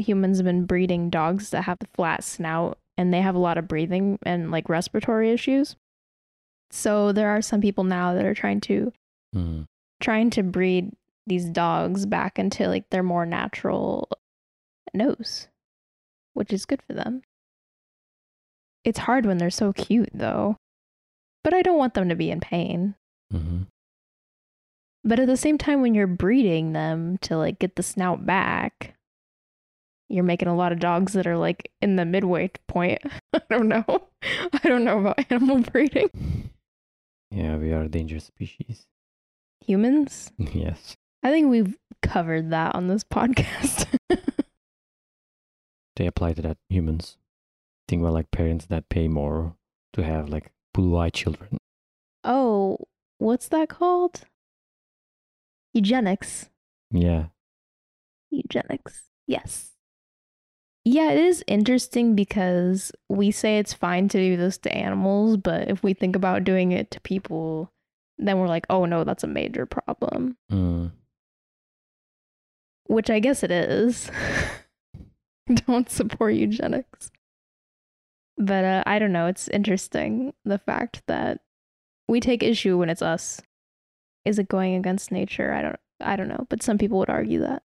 humans 0.00 0.38
have 0.38 0.44
been 0.46 0.64
breeding 0.66 1.10
dogs 1.10 1.50
that 1.50 1.62
have 1.62 1.78
the 1.78 1.86
flat 1.94 2.24
snout 2.24 2.78
and 2.96 3.12
they 3.12 3.20
have 3.20 3.34
a 3.34 3.38
lot 3.40 3.58
of 3.58 3.68
breathing 3.68 4.18
and 4.24 4.50
like 4.50 4.68
respiratory 4.68 5.30
issues. 5.30 5.76
So 6.70 7.12
there 7.12 7.30
are 7.30 7.42
some 7.42 7.60
people 7.60 7.84
now 7.84 8.14
that 8.14 8.24
are 8.24 8.34
trying 8.34 8.60
to 8.62 8.92
Mm. 9.34 9.66
trying 10.00 10.30
to 10.30 10.42
breed 10.42 10.90
these 11.26 11.44
dogs 11.50 12.04
back 12.06 12.38
into 12.38 12.66
like 12.68 12.88
their 12.90 13.02
more 13.04 13.24
natural 13.24 14.08
nose, 14.92 15.46
which 16.34 16.52
is 16.52 16.66
good 16.66 16.82
for 16.82 16.94
them. 16.94 17.22
It's 18.84 18.98
hard 19.00 19.26
when 19.26 19.38
they're 19.38 19.50
so 19.50 19.72
cute 19.72 20.10
though. 20.12 20.56
But 21.44 21.54
I 21.54 21.62
don't 21.62 21.78
want 21.78 21.94
them 21.94 22.08
to 22.08 22.16
be 22.16 22.30
in 22.30 22.40
pain. 22.40 22.94
hmm 23.30 23.62
But 25.04 25.20
at 25.20 25.26
the 25.26 25.36
same 25.36 25.58
time 25.58 25.80
when 25.80 25.94
you're 25.94 26.06
breeding 26.06 26.72
them 26.72 27.18
to 27.18 27.36
like 27.36 27.58
get 27.58 27.76
the 27.76 27.82
snout 27.82 28.26
back, 28.26 28.94
you're 30.10 30.24
making 30.24 30.48
a 30.48 30.56
lot 30.56 30.72
of 30.72 30.80
dogs 30.80 31.12
that 31.14 31.26
are 31.26 31.36
like 31.36 31.70
in 31.80 31.96
the 31.96 32.04
midway 32.04 32.50
point. 32.66 33.00
I 33.32 33.40
don't 33.48 33.68
know. 33.68 33.84
I 34.22 34.60
don't 34.64 34.84
know 34.84 34.98
about 34.98 35.24
animal 35.30 35.60
breeding. 35.60 36.10
Yeah, 37.30 37.56
we 37.56 37.72
are 37.72 37.82
a 37.82 37.88
dangerous 37.88 38.24
species. 38.24 38.86
Humans? 39.66 40.32
yes. 40.38 40.96
I 41.22 41.30
think 41.30 41.48
we've 41.48 41.76
covered 42.02 42.50
that 42.50 42.74
on 42.74 42.88
this 42.88 43.04
podcast. 43.04 43.86
They 46.00 46.06
apply 46.06 46.32
to 46.32 46.40
that 46.40 46.56
humans. 46.70 47.18
Think 47.86 48.00
about 48.00 48.14
like 48.14 48.30
parents 48.30 48.64
that 48.66 48.88
pay 48.88 49.06
more 49.06 49.54
to 49.92 50.02
have 50.02 50.30
like 50.30 50.50
blue 50.72 50.96
eyed 50.96 51.12
children. 51.12 51.58
Oh, 52.24 52.78
what's 53.18 53.48
that 53.48 53.68
called? 53.68 54.22
Eugenics. 55.74 56.48
Yeah. 56.90 57.26
Eugenics. 58.30 59.02
Yes. 59.26 59.72
Yeah, 60.92 61.12
it 61.12 61.20
is 61.20 61.44
interesting 61.46 62.16
because 62.16 62.90
we 63.08 63.30
say 63.30 63.58
it's 63.58 63.72
fine 63.72 64.08
to 64.08 64.18
do 64.18 64.36
this 64.36 64.58
to 64.58 64.76
animals, 64.76 65.36
but 65.36 65.70
if 65.70 65.84
we 65.84 65.94
think 65.94 66.16
about 66.16 66.42
doing 66.42 66.72
it 66.72 66.90
to 66.90 67.00
people, 67.02 67.70
then 68.18 68.40
we're 68.40 68.48
like, 68.48 68.66
oh 68.68 68.86
no, 68.86 69.04
that's 69.04 69.22
a 69.22 69.28
major 69.28 69.66
problem. 69.66 70.36
Mm. 70.50 70.90
Which 72.88 73.08
I 73.08 73.20
guess 73.20 73.44
it 73.44 73.52
is. 73.52 74.10
don't 75.54 75.88
support 75.88 76.34
eugenics. 76.34 77.12
But 78.36 78.64
uh, 78.64 78.82
I 78.84 78.98
don't 78.98 79.12
know. 79.12 79.26
It's 79.26 79.46
interesting 79.46 80.34
the 80.44 80.58
fact 80.58 81.02
that 81.06 81.38
we 82.08 82.18
take 82.18 82.42
issue 82.42 82.76
when 82.76 82.90
it's 82.90 83.00
us. 83.00 83.40
Is 84.24 84.40
it 84.40 84.48
going 84.48 84.74
against 84.74 85.12
nature? 85.12 85.52
I 85.52 85.62
don't. 85.62 85.80
I 86.00 86.16
don't 86.16 86.26
know. 86.26 86.48
But 86.48 86.64
some 86.64 86.78
people 86.78 86.98
would 86.98 87.10
argue 87.10 87.38
that. 87.42 87.62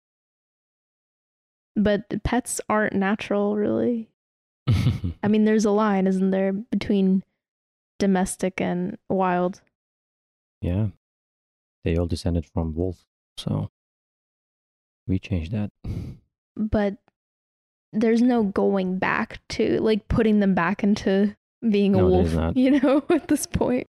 But 1.82 2.22
pets 2.24 2.60
aren't 2.68 2.92
natural, 2.92 3.56
really. 3.56 4.10
I 5.22 5.28
mean, 5.28 5.46
there's 5.46 5.64
a 5.64 5.70
line, 5.70 6.06
isn't 6.06 6.30
there, 6.30 6.52
between 6.52 7.22
domestic 7.98 8.60
and 8.60 8.98
wild? 9.08 9.62
yeah. 10.60 10.88
They 11.82 11.96
all 11.96 12.06
descended 12.06 12.44
from 12.44 12.74
wolves. 12.74 13.06
So 13.38 13.70
we 15.06 15.18
changed 15.18 15.52
that. 15.52 15.70
But 16.54 16.98
there's 17.92 18.20
no 18.20 18.42
going 18.42 18.98
back 18.98 19.40
to 19.50 19.80
like 19.80 20.06
putting 20.08 20.40
them 20.40 20.54
back 20.54 20.84
into 20.84 21.34
being 21.66 21.94
a 21.94 22.04
wolf. 22.04 22.34
You 22.54 22.80
know, 22.80 23.02
at 23.10 23.28
this 23.28 23.46
point. 23.46 23.86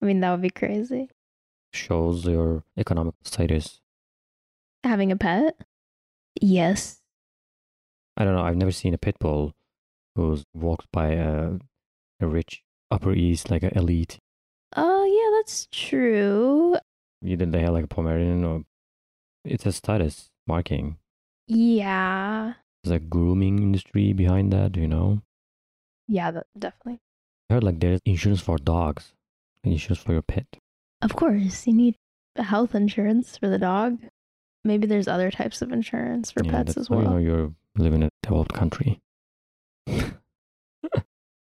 I 0.00 0.06
mean, 0.06 0.20
that 0.20 0.30
would 0.30 0.40
be 0.40 0.48
crazy. 0.48 1.10
Shows 1.74 2.24
your 2.24 2.62
economic 2.78 3.14
status. 3.22 3.80
Having 4.82 5.12
a 5.12 5.16
pet? 5.16 5.56
Yes. 6.40 7.00
I 8.16 8.24
don't 8.24 8.34
know. 8.34 8.42
I've 8.42 8.56
never 8.56 8.72
seen 8.72 8.94
a 8.94 8.98
pit 8.98 9.16
bull 9.18 9.52
who's 10.14 10.44
walked 10.54 10.86
by 10.92 11.08
a, 11.12 11.52
a 12.20 12.26
rich 12.26 12.62
Upper 12.90 13.12
East, 13.12 13.50
like 13.50 13.62
an 13.62 13.76
elite. 13.76 14.18
Oh, 14.76 15.04
yeah, 15.04 15.38
that's 15.38 15.66
true. 15.72 16.76
Either 17.24 17.46
they 17.46 17.60
have 17.62 17.72
like 17.72 17.84
a 17.84 17.88
Pomeranian 17.88 18.44
or 18.44 18.62
it's 19.44 19.66
a 19.66 19.72
status 19.72 20.30
marking. 20.46 20.96
Yeah. 21.48 22.54
There's 22.82 22.96
a 22.96 23.00
grooming 23.00 23.58
industry 23.60 24.12
behind 24.12 24.52
that, 24.52 24.76
you 24.76 24.86
know? 24.86 25.22
Yeah, 26.06 26.30
that, 26.32 26.46
definitely. 26.58 27.00
I 27.48 27.54
heard 27.54 27.64
like 27.64 27.80
there's 27.80 28.00
insurance 28.04 28.40
for 28.40 28.58
dogs, 28.58 29.12
insurance 29.62 30.02
for 30.02 30.12
your 30.12 30.22
pet. 30.22 30.46
Of 31.02 31.16
course, 31.16 31.66
you 31.66 31.72
need 31.72 31.96
health 32.36 32.74
insurance 32.74 33.36
for 33.36 33.48
the 33.48 33.58
dog. 33.58 33.98
Maybe 34.64 34.86
there's 34.86 35.08
other 35.08 35.30
types 35.30 35.60
of 35.62 35.72
insurance 35.72 36.30
for 36.30 36.42
yeah, 36.44 36.50
pets 36.50 36.76
as 36.76 36.88
you 36.88 36.96
well. 36.96 37.20
you're 37.20 37.52
living 37.76 38.02
in 38.02 38.08
a 38.08 38.10
developed 38.22 38.54
country. 38.54 39.00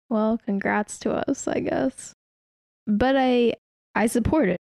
Well, 0.08 0.38
congrats 0.38 0.98
to 1.00 1.28
us, 1.28 1.48
I 1.48 1.60
guess. 1.60 2.14
But 2.86 3.16
I 3.16 3.54
I 3.94 4.06
support 4.06 4.48
it. 4.48 4.58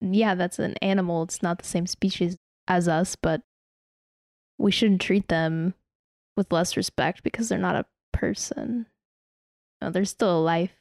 Yeah, 0.00 0.34
that's 0.34 0.58
an 0.58 0.74
animal. 0.80 1.24
It's 1.24 1.42
not 1.42 1.58
the 1.58 1.66
same 1.66 1.86
species 1.86 2.36
as 2.68 2.86
us, 2.86 3.16
but 3.20 3.42
we 4.58 4.70
shouldn't 4.70 5.00
treat 5.00 5.28
them 5.28 5.74
with 6.36 6.52
less 6.52 6.76
respect 6.76 7.22
because 7.22 7.48
they're 7.48 7.58
not 7.58 7.76
a 7.76 7.86
person. 8.12 8.86
No, 9.82 9.90
they're 9.90 10.04
still 10.04 10.38
a 10.38 10.40
life. 10.40 10.76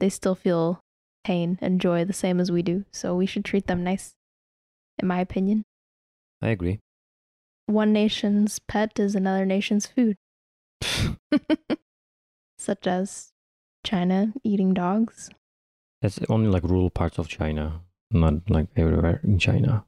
They 0.00 0.08
still 0.08 0.34
feel 0.34 0.80
pain 1.24 1.58
and 1.62 1.80
joy 1.80 2.04
the 2.04 2.12
same 2.12 2.40
as 2.40 2.50
we 2.50 2.62
do. 2.62 2.84
So 2.92 3.14
we 3.14 3.26
should 3.26 3.44
treat 3.44 3.66
them 3.66 3.84
nice, 3.84 4.14
in 4.98 5.08
my 5.08 5.20
opinion. 5.20 5.64
I 6.42 6.50
agree. 6.50 6.80
One 7.66 7.92
nation's 7.92 8.58
pet 8.58 8.98
is 8.98 9.14
another 9.14 9.46
nation's 9.46 9.86
food, 9.86 10.16
such 12.58 12.86
as 12.86 13.32
China 13.84 14.32
eating 14.42 14.74
dogs. 14.74 15.30
That's 16.02 16.18
only 16.28 16.48
like 16.48 16.64
rural 16.64 16.90
parts 16.90 17.18
of 17.18 17.28
China, 17.28 17.82
not 18.10 18.50
like 18.50 18.66
everywhere 18.76 19.20
in 19.22 19.38
China. 19.38 19.84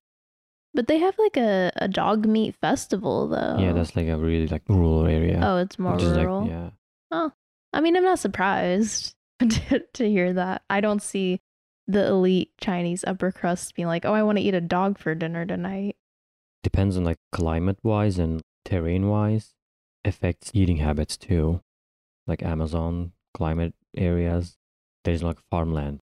But 0.73 0.87
they 0.87 0.99
have 0.99 1.19
like 1.19 1.37
a, 1.37 1.73
a 1.77 1.89
dog 1.89 2.27
meat 2.27 2.55
festival 2.61 3.29
though. 3.29 3.57
Yeah, 3.59 3.73
that's 3.73 3.97
like 3.97 4.09
a 4.09 4.17
really 4.17 4.47
like 4.47 4.63
rural 4.69 5.07
area. 5.07 5.41
Oh, 5.43 5.57
it's 5.59 5.79
more 5.79 5.97
is, 5.97 6.05
like, 6.05 6.19
rural. 6.19 6.47
yeah. 6.47 6.71
Oh. 7.11 7.33
I 7.73 7.81
mean, 7.81 7.97
I'm 7.97 8.05
not 8.05 8.21
surprised 8.21 9.15
to, 9.41 9.81
to 9.95 10.09
hear 10.09 10.33
that. 10.33 10.63
I 10.71 10.81
don't 10.81 11.03
see 11.03 11.41
the 11.89 12.07
elite 12.07 12.53
Chinese 12.61 13.05
upper 13.05 13.33
crust 13.33 13.75
being 13.75 13.89
like, 13.89 14.05
"Oh, 14.05 14.15
I 14.15 14.23
want 14.23 14.39
to 14.39 14.45
eat 14.45 14.55
a 14.55 14.61
dog 14.61 14.97
for 14.99 15.15
dinner 15.15 15.45
tonight." 15.45 15.97
Depends 16.65 16.97
on 16.97 17.05
like 17.05 17.19
climate 17.31 17.79
wise 17.85 18.19
and 18.19 18.41
terrain 18.65 19.09
wise. 19.09 19.53
affects 20.05 20.51
eating 20.53 20.79
habits 20.79 21.17
too. 21.17 21.61
Like 22.27 22.43
Amazon 22.43 23.13
climate 23.35 23.75
areas, 23.97 24.57
there's 25.05 25.23
like 25.23 25.39
farmland. 25.51 26.01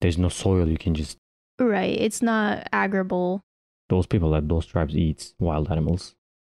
There's 0.00 0.18
no 0.18 0.28
soil 0.28 0.68
you 0.68 0.76
can 0.78 0.94
just 0.94 1.16
Right. 1.58 1.96
It's 1.98 2.20
not 2.20 2.68
agrible. 2.72 3.40
those 3.88 4.06
people 4.06 4.30
that 4.32 4.48
those 4.48 4.66
tribes 4.66 4.96
eat 4.96 5.34
wild 5.38 5.70
animals. 5.70 6.14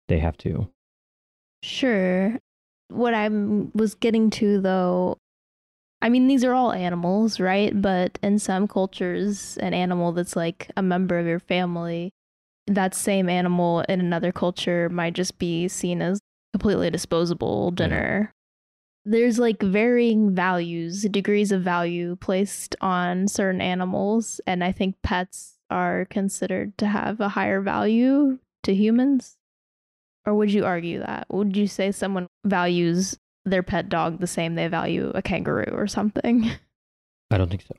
They 0.08 0.18
have 0.18 0.36
to. 0.38 0.68
Sure. 1.62 2.38
What 2.88 3.14
I 3.14 3.28
was 3.28 3.94
getting 3.94 4.30
to 4.30 4.60
though, 4.60 5.18
I 6.02 6.08
mean, 6.08 6.26
these 6.28 6.44
are 6.44 6.54
all 6.54 6.72
animals, 6.72 7.38
right? 7.40 7.72
But 7.80 8.18
in 8.22 8.38
some 8.38 8.66
cultures, 8.68 9.56
an 9.58 9.74
animal 9.74 10.12
that's 10.12 10.34
like 10.36 10.70
a 10.76 10.82
member 10.82 11.18
of 11.18 11.26
your 11.26 11.40
family, 11.40 12.10
that 12.66 12.94
same 12.94 13.28
animal 13.28 13.80
in 13.88 14.00
another 14.00 14.32
culture 14.32 14.88
might 14.88 15.14
just 15.14 15.38
be 15.38 15.68
seen 15.68 16.02
as 16.02 16.20
completely 16.52 16.90
disposable 16.90 17.70
dinner. 17.70 18.32
There's 19.04 19.38
like 19.38 19.62
varying 19.62 20.34
values, 20.34 21.02
degrees 21.02 21.52
of 21.52 21.62
value 21.62 22.16
placed 22.16 22.74
on 22.80 23.28
certain 23.28 23.60
animals. 23.60 24.40
And 24.46 24.64
I 24.64 24.72
think 24.72 24.96
pets 25.02 25.54
are 25.70 26.06
considered 26.06 26.76
to 26.78 26.86
have 26.86 27.20
a 27.20 27.28
higher 27.28 27.60
value 27.60 28.38
to 28.64 28.74
humans. 28.74 29.36
Or 30.24 30.34
would 30.34 30.52
you 30.52 30.64
argue 30.64 30.98
that? 31.00 31.26
Would 31.30 31.56
you 31.56 31.68
say 31.68 31.92
someone 31.92 32.26
values 32.44 33.16
their 33.44 33.62
pet 33.62 33.88
dog 33.88 34.18
the 34.18 34.26
same 34.26 34.56
they 34.56 34.66
value 34.66 35.12
a 35.14 35.22
kangaroo 35.22 35.72
or 35.72 35.86
something? 35.86 36.50
I 37.30 37.38
don't 37.38 37.48
think 37.48 37.62
so. 37.62 37.74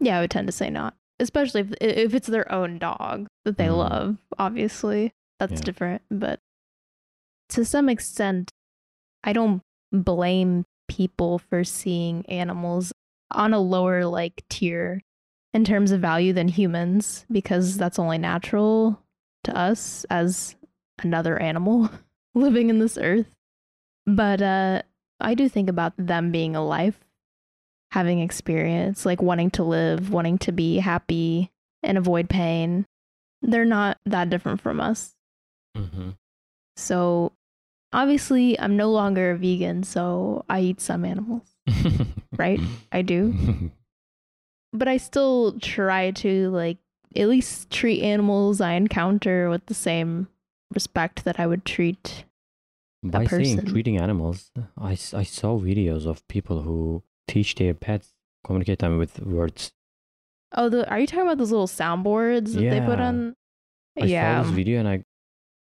yeah, 0.00 0.18
I 0.18 0.20
would 0.20 0.30
tend 0.30 0.48
to 0.48 0.52
say 0.52 0.68
not. 0.68 0.94
Especially 1.22 1.60
if 1.62 1.72
if 1.80 2.14
it's 2.14 2.26
their 2.26 2.50
own 2.50 2.78
dog 2.78 3.28
that 3.44 3.56
they 3.56 3.66
Mhm. 3.68 3.78
love, 3.78 4.16
obviously. 4.38 5.12
That's 5.38 5.60
Yeah. 5.60 5.64
different, 5.64 6.02
but 6.10 6.40
to 7.50 7.64
some 7.64 7.88
extent 7.88 8.50
I 9.24 9.32
don't 9.32 9.62
blame 9.92 10.64
people 10.88 11.38
for 11.38 11.64
seeing 11.64 12.26
animals 12.26 12.92
on 13.30 13.52
a 13.54 13.60
lower 13.60 14.04
like 14.04 14.42
tier 14.48 15.00
in 15.54 15.64
terms 15.64 15.90
of 15.92 16.00
value 16.00 16.32
than 16.32 16.48
humans 16.48 17.24
because 17.30 17.76
that's 17.76 17.98
only 17.98 18.18
natural 18.18 19.00
to 19.44 19.56
us 19.56 20.04
as 20.10 20.56
another 21.02 21.38
animal 21.40 21.88
living 22.34 22.68
in 22.70 22.78
this 22.78 22.98
earth. 22.98 23.30
But 24.06 24.42
uh 24.42 24.82
I 25.20 25.34
do 25.34 25.48
think 25.48 25.68
about 25.70 25.92
them 25.96 26.32
being 26.32 26.56
a 26.56 26.64
life, 26.64 26.98
having 27.92 28.20
experience, 28.20 29.04
like 29.04 29.20
wanting 29.20 29.50
to 29.50 29.62
live, 29.62 30.08
wanting 30.08 30.38
to 30.38 30.50
be 30.50 30.78
happy 30.78 31.50
and 31.82 31.98
avoid 31.98 32.26
pain. 32.26 32.86
They're 33.42 33.66
not 33.66 33.98
that 34.06 34.30
different 34.30 34.62
from 34.62 34.80
us. 34.80 35.14
Mm-hmm. 35.76 36.10
So 36.74 37.32
obviously 37.92 38.58
I'm 38.58 38.78
no 38.78 38.90
longer 38.90 39.32
a 39.32 39.36
vegan, 39.36 39.82
so 39.82 40.42
I 40.48 40.60
eat 40.60 40.80
some 40.80 41.04
animals. 41.04 41.42
Right? 42.38 42.60
I 42.90 43.02
do. 43.02 43.70
But 44.74 44.88
I 44.88 44.96
still 44.96 45.58
try 45.60 46.12
to 46.12 46.48
like 46.48 46.78
at 47.14 47.28
least 47.28 47.68
treat 47.68 48.02
animals 48.02 48.62
I 48.62 48.72
encounter 48.72 49.50
with 49.50 49.66
the 49.66 49.74
same 49.74 50.28
respect 50.72 51.26
that 51.26 51.38
I 51.38 51.46
would 51.46 51.66
treat 51.66 52.24
By 53.04 53.26
saying 53.26 53.66
treating 53.66 53.98
animals, 53.98 54.50
I, 54.80 54.92
I 54.92 55.24
saw 55.24 55.60
videos 55.60 56.06
of 56.06 56.26
people 56.26 56.62
who 56.62 57.02
teach 57.32 57.54
their 57.56 57.74
pets 57.74 58.12
communicate 58.44 58.80
them 58.80 58.98
with 58.98 59.20
words. 59.20 59.72
Oh, 60.54 60.68
the 60.68 60.88
are 60.90 60.98
you 61.00 61.06
talking 61.06 61.22
about 61.26 61.38
those 61.38 61.50
little 61.52 61.68
soundboards 61.80 62.54
that 62.54 62.60
they 62.72 62.80
put 62.80 62.98
Yeah. 62.98 63.08
on? 63.08 63.34
I 64.00 64.04
yeah. 64.04 64.24
saw 64.36 64.42
this 64.48 64.52
video 64.56 64.80
and 64.80 64.88
I 64.88 64.96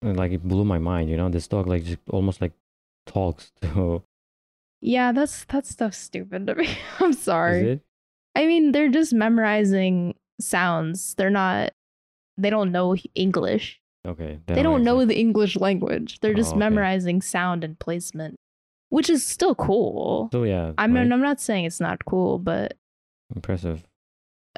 and, 0.03 0.17
like 0.17 0.33
it 0.33 0.43
blew 0.43 0.65
my 0.65 0.79
mind. 0.79 1.09
You 1.11 1.17
know, 1.17 1.29
this 1.29 1.49
dog 1.49 1.67
like 1.67 1.85
just 1.85 2.01
almost 2.11 2.41
like 2.41 2.53
talks 3.07 3.53
to. 3.63 4.03
Yeah, 4.81 5.13
that's 5.13 5.45
that 5.47 5.65
stuff's 5.67 5.97
stupid 5.99 6.47
to 6.49 6.55
me. 6.55 6.69
I'm 7.01 7.11
Is 7.11 7.23
sorry. 7.23 7.61
it? 7.71 7.81
I 8.35 8.47
mean, 8.47 8.73
they're 8.73 8.91
just 8.91 9.15
memorizing 9.15 10.15
sounds. 10.41 11.15
They're 11.15 11.31
not 11.31 11.73
they 12.37 12.51
don't 12.51 12.73
know 12.73 12.97
English. 13.15 13.81
Okay. 14.07 14.39
They 14.47 14.63
don't 14.63 14.85
know 14.85 15.05
the 15.05 15.19
English 15.19 15.57
language. 15.57 16.21
They're 16.21 16.35
just 16.35 16.53
Oh, 16.53 16.57
okay. 16.57 16.65
memorizing 16.69 17.23
sound 17.23 17.65
and 17.65 17.79
placement, 17.79 18.37
which 18.97 19.11
is 19.11 19.25
still 19.27 19.55
cool. 19.55 20.31
So 20.33 20.45
yeah, 20.45 20.73
I 20.79 20.87
mean, 20.87 20.97
right? 21.09 21.13
I'm 21.13 21.21
not 21.21 21.39
saying 21.41 21.67
it's 21.67 21.81
not 21.81 22.05
cool, 22.07 22.39
but 22.39 22.77
impressive. 23.35 23.85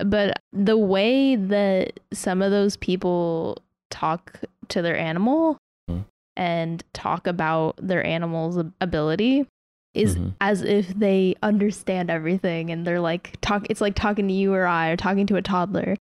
but 0.06 0.38
the 0.52 0.78
way 0.78 1.34
that 1.34 1.98
some 2.12 2.40
of 2.40 2.52
those 2.52 2.76
people 2.76 3.58
talk 3.90 4.40
to 4.68 4.80
their 4.80 4.96
animal 4.96 5.56
Hmm. 5.88 6.02
and 6.36 6.84
talk 6.92 7.26
about 7.26 7.74
their 7.82 8.04
animal's 8.06 8.56
ability 8.80 9.46
is 9.94 10.14
Mhm. 10.16 10.34
as 10.40 10.62
if 10.62 10.86
they 10.94 11.34
understand 11.42 12.10
everything 12.10 12.70
and 12.70 12.86
they're 12.86 13.00
like 13.00 13.36
talk 13.40 13.66
it's 13.70 13.80
like 13.80 13.96
talking 13.96 14.28
to 14.28 14.34
you 14.34 14.54
or 14.54 14.66
I 14.68 14.90
or 14.90 14.96
talking 14.96 15.26
to 15.26 15.36
a 15.36 15.42
toddler. 15.42 15.96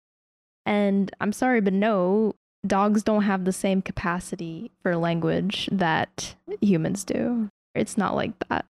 And 0.66 1.12
I'm 1.20 1.32
sorry 1.32 1.60
but 1.60 1.72
no, 1.74 2.34
dogs 2.66 3.02
don't 3.04 3.22
have 3.22 3.44
the 3.44 3.52
same 3.52 3.80
capacity 3.82 4.72
for 4.82 4.96
language 4.96 5.68
that 5.70 6.34
humans 6.60 7.04
do. 7.04 7.48
It's 7.74 7.96
not 7.96 8.14
like 8.14 8.32
that. 8.48 8.66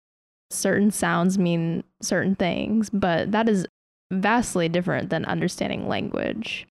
Certain 0.50 0.92
sounds 0.92 1.38
mean 1.38 1.84
certain 2.02 2.36
things, 2.36 2.90
but 2.90 3.32
that 3.32 3.50
is 3.50 3.66
vastly 4.12 4.70
different 4.70 5.10
than 5.10 5.26
understanding 5.26 5.88
language. 5.88 6.68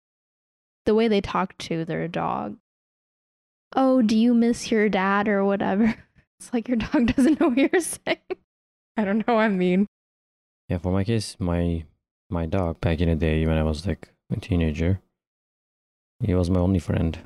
The 0.85 0.95
way 0.95 1.07
they 1.07 1.21
talk 1.21 1.57
to 1.59 1.85
their 1.85 2.07
dog. 2.07 2.57
Oh, 3.75 4.01
do 4.01 4.17
you 4.17 4.33
miss 4.33 4.71
your 4.71 4.89
dad 4.89 5.27
or 5.27 5.43
whatever? 5.45 5.95
It's 6.39 6.51
like 6.51 6.67
your 6.67 6.75
dog 6.75 7.05
doesn't 7.15 7.39
know 7.39 7.47
what 7.47 7.57
you're 7.57 7.79
saying. 7.79 8.17
I 8.97 9.05
don't 9.05 9.25
know 9.25 9.35
what 9.35 9.43
I 9.43 9.47
mean. 9.47 9.87
Yeah, 10.67 10.77
for 10.77 10.91
my 10.91 11.05
case, 11.05 11.37
my 11.39 11.85
my 12.29 12.45
dog 12.45 12.81
back 12.81 12.99
in 12.99 13.07
the 13.07 13.15
day 13.15 13.45
when 13.45 13.57
I 13.57 13.63
was 13.63 13.87
like 13.87 14.09
a 14.29 14.37
teenager, 14.37 14.99
he 16.21 16.33
was 16.33 16.49
my 16.49 16.59
only 16.59 16.79
friend. 16.79 17.17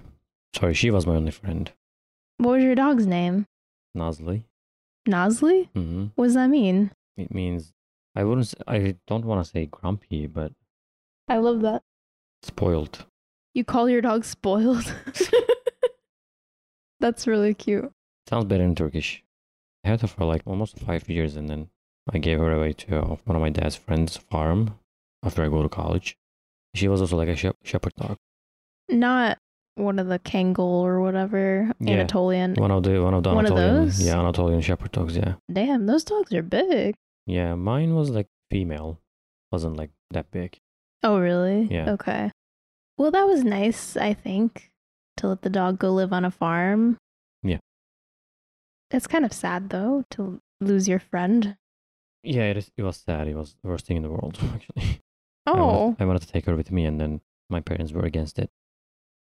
Sorry, 0.55 0.75
she 0.75 0.91
was 0.91 1.07
my 1.07 1.15
only 1.15 1.31
friend. 1.31 1.71
What 2.37 2.51
was 2.51 2.63
your 2.63 2.75
dog's 2.75 3.07
name? 3.07 3.47
Nazlı. 3.97 4.43
Nazlı? 5.07 5.65
hmm 5.73 6.05
What 6.15 6.25
does 6.25 6.33
that 6.35 6.49
mean? 6.49 6.91
It 7.17 7.33
means 7.33 7.73
I 8.15 8.23
wouldn't. 8.23 8.53
I 8.67 8.95
don't 9.07 9.25
want 9.25 9.43
to 9.45 9.49
say 9.51 9.65
grumpy, 9.71 10.27
but 10.27 10.51
I 11.27 11.37
love 11.37 11.61
that. 11.61 11.81
spoiled. 12.43 13.05
You 13.53 13.63
call 13.63 13.89
your 13.89 14.01
dog 14.01 14.23
spoiled? 14.25 14.93
That's 16.99 17.27
really 17.27 17.53
cute. 17.53 17.91
Sounds 18.29 18.45
better 18.45 18.63
in 18.63 18.75
Turkish. 18.75 19.23
I 19.83 19.89
had 19.89 20.01
her 20.01 20.07
for 20.07 20.25
like 20.25 20.41
almost 20.45 20.79
five 20.79 21.09
years, 21.09 21.35
and 21.35 21.49
then 21.49 21.69
I 22.13 22.17
gave 22.17 22.39
her 22.39 22.51
away 22.51 22.73
to 22.73 22.97
uh, 22.99 23.15
one 23.25 23.35
of 23.35 23.41
my 23.41 23.49
dad's 23.49 23.75
friends' 23.75 24.17
farm 24.17 24.79
after 25.23 25.43
I 25.43 25.49
go 25.49 25.61
to 25.63 25.69
college. 25.69 26.17
She 26.75 26.87
was 26.87 27.01
also 27.01 27.17
like 27.17 27.29
a 27.29 27.35
shep- 27.35 27.57
shepherd 27.63 27.93
dog. 27.95 28.17
Not 28.89 29.37
one 29.77 29.99
of 29.99 30.07
the 30.07 30.19
Kangal 30.19 30.59
or 30.59 30.99
whatever 31.01 31.71
Yeah. 31.79 31.93
Anatolian. 31.93 32.55
One 32.55 32.71
of 32.71 32.83
the 32.83 33.01
one 33.03 33.13
of 33.13 33.23
the 33.23 33.33
One 33.33 33.45
of 33.45 33.55
those? 33.55 34.01
yeah, 34.05 34.19
Anatolian 34.19 34.61
shepherd 34.61 34.91
dogs. 34.91 35.15
Yeah, 35.15 35.35
Damn, 35.51 35.85
those 35.85 36.03
dogs 36.03 36.33
are 36.33 36.43
big. 36.43 36.95
yeah. 37.25 37.55
Mine 37.55 37.95
was 37.95 38.09
like 38.09 38.27
female, 38.51 38.99
wasn't 39.51 39.77
like 39.77 39.91
that 40.11 40.31
big. 40.31 40.59
Oh, 41.03 41.19
really? 41.19 41.67
Yeah. 41.69 41.91
Okay. 41.91 42.31
Well, 42.97 43.11
that 43.11 43.27
was 43.27 43.43
nice, 43.43 43.95
I 43.95 44.13
think, 44.13 44.71
to 45.17 45.27
let 45.27 45.43
the 45.43 45.49
dog 45.49 45.77
go 45.77 45.91
live 45.93 46.11
on 46.11 46.25
a 46.25 46.31
farm. 46.31 46.97
Yeah. 47.43 47.59
It's 48.89 49.05
kind 49.07 49.23
of 49.25 49.31
sad, 49.33 49.69
though, 49.69 50.03
to 50.11 50.41
lose 50.59 50.87
your 50.87 50.99
friend. 50.99 51.55
Yeah, 52.23 52.45
it, 52.49 52.57
is, 52.57 52.71
it 52.75 52.81
was 52.83 52.97
sad. 52.97 53.27
It 53.27 53.35
was 53.35 53.55
the 53.61 53.69
worst 53.69 53.85
thing 53.85 53.97
in 53.97 54.03
the 54.03 54.09
world, 54.09 54.39
actually. 54.53 55.01
I 55.45 55.51
Oh, 55.51 55.55
wanted, 55.55 56.01
I 56.01 56.05
wanted 56.05 56.21
to 56.23 56.27
take 56.27 56.45
her 56.47 56.55
with 56.55 56.71
me, 56.71 56.85
and 56.85 56.99
then 56.99 57.21
my 57.49 57.59
parents 57.61 57.91
were 57.91 58.05
against 58.05 58.39
it. 58.39 58.49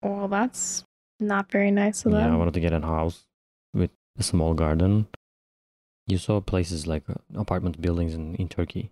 Well, 0.04 0.28
that's 0.28 0.84
not 1.20 1.52
very 1.52 1.72
nice 1.72 2.06
of 2.06 2.12
them. 2.12 2.22
Yeah, 2.22 2.34
I 2.34 2.38
wanted 2.38 2.54
to 2.56 2.60
get 2.60 2.74
a 2.74 2.80
house 2.82 3.24
with 3.74 3.92
a 4.18 4.24
small 4.24 4.54
garden. 4.54 5.08
You 6.08 6.18
saw 6.18 6.42
places 6.42 6.86
like 6.86 7.04
uh, 7.10 7.16
apartment 7.36 7.82
buildings 7.82 8.14
in, 8.14 8.36
in 8.36 8.50
Turkey. 8.50 8.92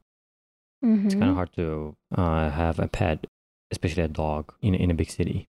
It's 0.84 1.13
kind 1.13 1.30
of 1.30 1.36
hard 1.36 1.54
to 1.58 1.95
uh, 2.15 2.50
have 2.50 2.80
a 2.80 2.88
pet, 2.88 3.28
especially 3.69 4.02
a 4.04 4.08
dog, 4.08 4.52
in 4.62 4.74
in 4.74 4.89
a 4.89 4.95
big 4.95 5.12
city. 5.12 5.45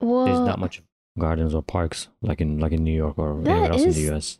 Well, 0.00 0.24
There's 0.24 0.38
not 0.40 0.58
much 0.58 0.80
gardens 1.18 1.54
or 1.54 1.62
parks 1.62 2.08
like 2.22 2.40
in 2.40 2.58
like 2.58 2.72
in 2.72 2.84
New 2.84 2.96
York 2.96 3.18
or 3.18 3.40
anywhere 3.40 3.72
else 3.72 3.82
in 3.82 3.92
the 3.92 4.00
U.S. 4.12 4.38